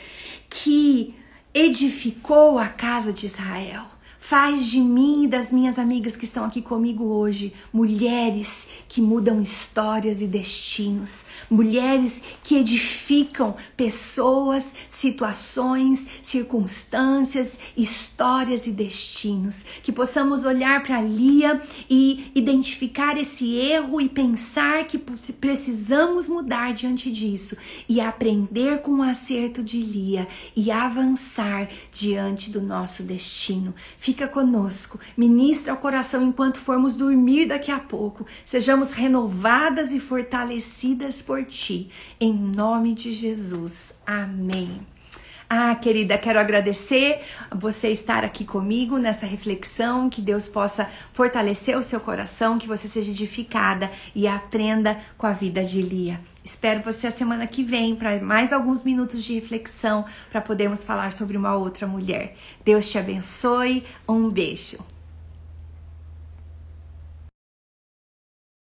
que 0.49 1.15
edificou 1.55 2.59
a 2.59 2.69
casa 2.69 3.13
de 3.13 3.27
Israel. 3.27 3.90
Faz 4.31 4.67
de 4.67 4.79
mim 4.79 5.25
e 5.25 5.27
das 5.27 5.51
minhas 5.51 5.77
amigas 5.77 6.17
que 6.17 6.25
estão 6.25 6.45
aqui 6.45 6.63
comigo 6.63 7.03
hoje 7.07 7.53
mulheres 7.73 8.69
que 8.89 9.03
mudam 9.03 9.43
histórias 9.43 10.23
e 10.23 10.27
destinos, 10.29 11.25
mulheres 11.51 12.23
que 12.45 12.55
edificam 12.55 13.57
pessoas, 13.77 14.73
situações, 14.89 16.07
circunstâncias, 16.23 17.59
histórias 17.77 18.69
e 18.69 18.71
destinos. 18.71 19.65
Que 19.83 19.91
possamos 19.91 20.45
olhar 20.45 20.81
para 20.85 21.03
Lia 21.03 21.61
e 21.91 22.31
identificar 22.33 23.19
esse 23.19 23.57
erro 23.57 24.01
e 24.01 24.09
pensar 24.09 24.87
que 24.87 24.97
precisamos 24.97 26.29
mudar 26.29 26.73
diante 26.73 27.11
disso 27.11 27.57
e 27.89 28.01
aprender 28.01 28.81
com 28.83 29.01
o 29.01 29.03
acerto 29.03 29.61
de 29.61 29.79
Lia 29.79 30.29
e 30.55 30.71
avançar 30.71 31.69
diante 31.93 32.49
do 32.49 32.63
nosso 32.63 33.03
destino. 33.03 33.75
Fica 34.21 34.31
conosco, 34.31 35.01
ministra 35.17 35.73
o 35.73 35.79
coração 35.79 36.23
enquanto 36.23 36.59
formos 36.59 36.95
dormir 36.95 37.47
daqui 37.47 37.71
a 37.71 37.79
pouco. 37.79 38.27
Sejamos 38.45 38.93
renovadas 38.93 39.95
e 39.95 39.99
fortalecidas 39.99 41.23
por 41.23 41.43
ti. 41.47 41.89
Em 42.21 42.35
nome 42.35 42.93
de 42.93 43.15
Jesus. 43.15 43.95
Amém. 44.07 44.87
Ah, 45.53 45.75
querida, 45.75 46.17
quero 46.17 46.39
agradecer 46.39 47.23
você 47.53 47.89
estar 47.89 48.25
aqui 48.25 48.45
comigo 48.45 48.99
nessa 48.99 49.27
reflexão, 49.27 50.09
que 50.09 50.23
Deus 50.23 50.47
possa 50.47 50.89
fortalecer 51.13 51.77
o 51.77 51.83
seu 51.83 51.99
coração, 51.99 52.57
que 52.57 52.69
você 52.69 52.87
seja 52.87 53.11
edificada 53.11 53.91
e 54.15 54.29
aprenda 54.29 54.97
com 55.19 55.27
a 55.27 55.33
vida 55.33 55.65
de 55.65 55.83
Lia. 55.83 56.21
Espero 56.45 56.85
você 56.85 57.09
a 57.09 57.11
semana 57.11 57.49
que 57.49 57.65
vem 57.65 57.97
para 57.97 58.21
mais 58.21 58.53
alguns 58.53 58.85
minutos 58.85 59.25
de 59.25 59.35
reflexão 59.35 60.05
para 60.31 60.41
podermos 60.41 60.85
falar 60.85 61.11
sobre 61.11 61.37
uma 61.37 61.57
outra 61.57 61.85
mulher. 61.85 62.37
Deus 62.65 62.89
te 62.89 62.97
abençoe. 62.97 63.85
Um 64.09 64.31
beijo. 64.31 64.79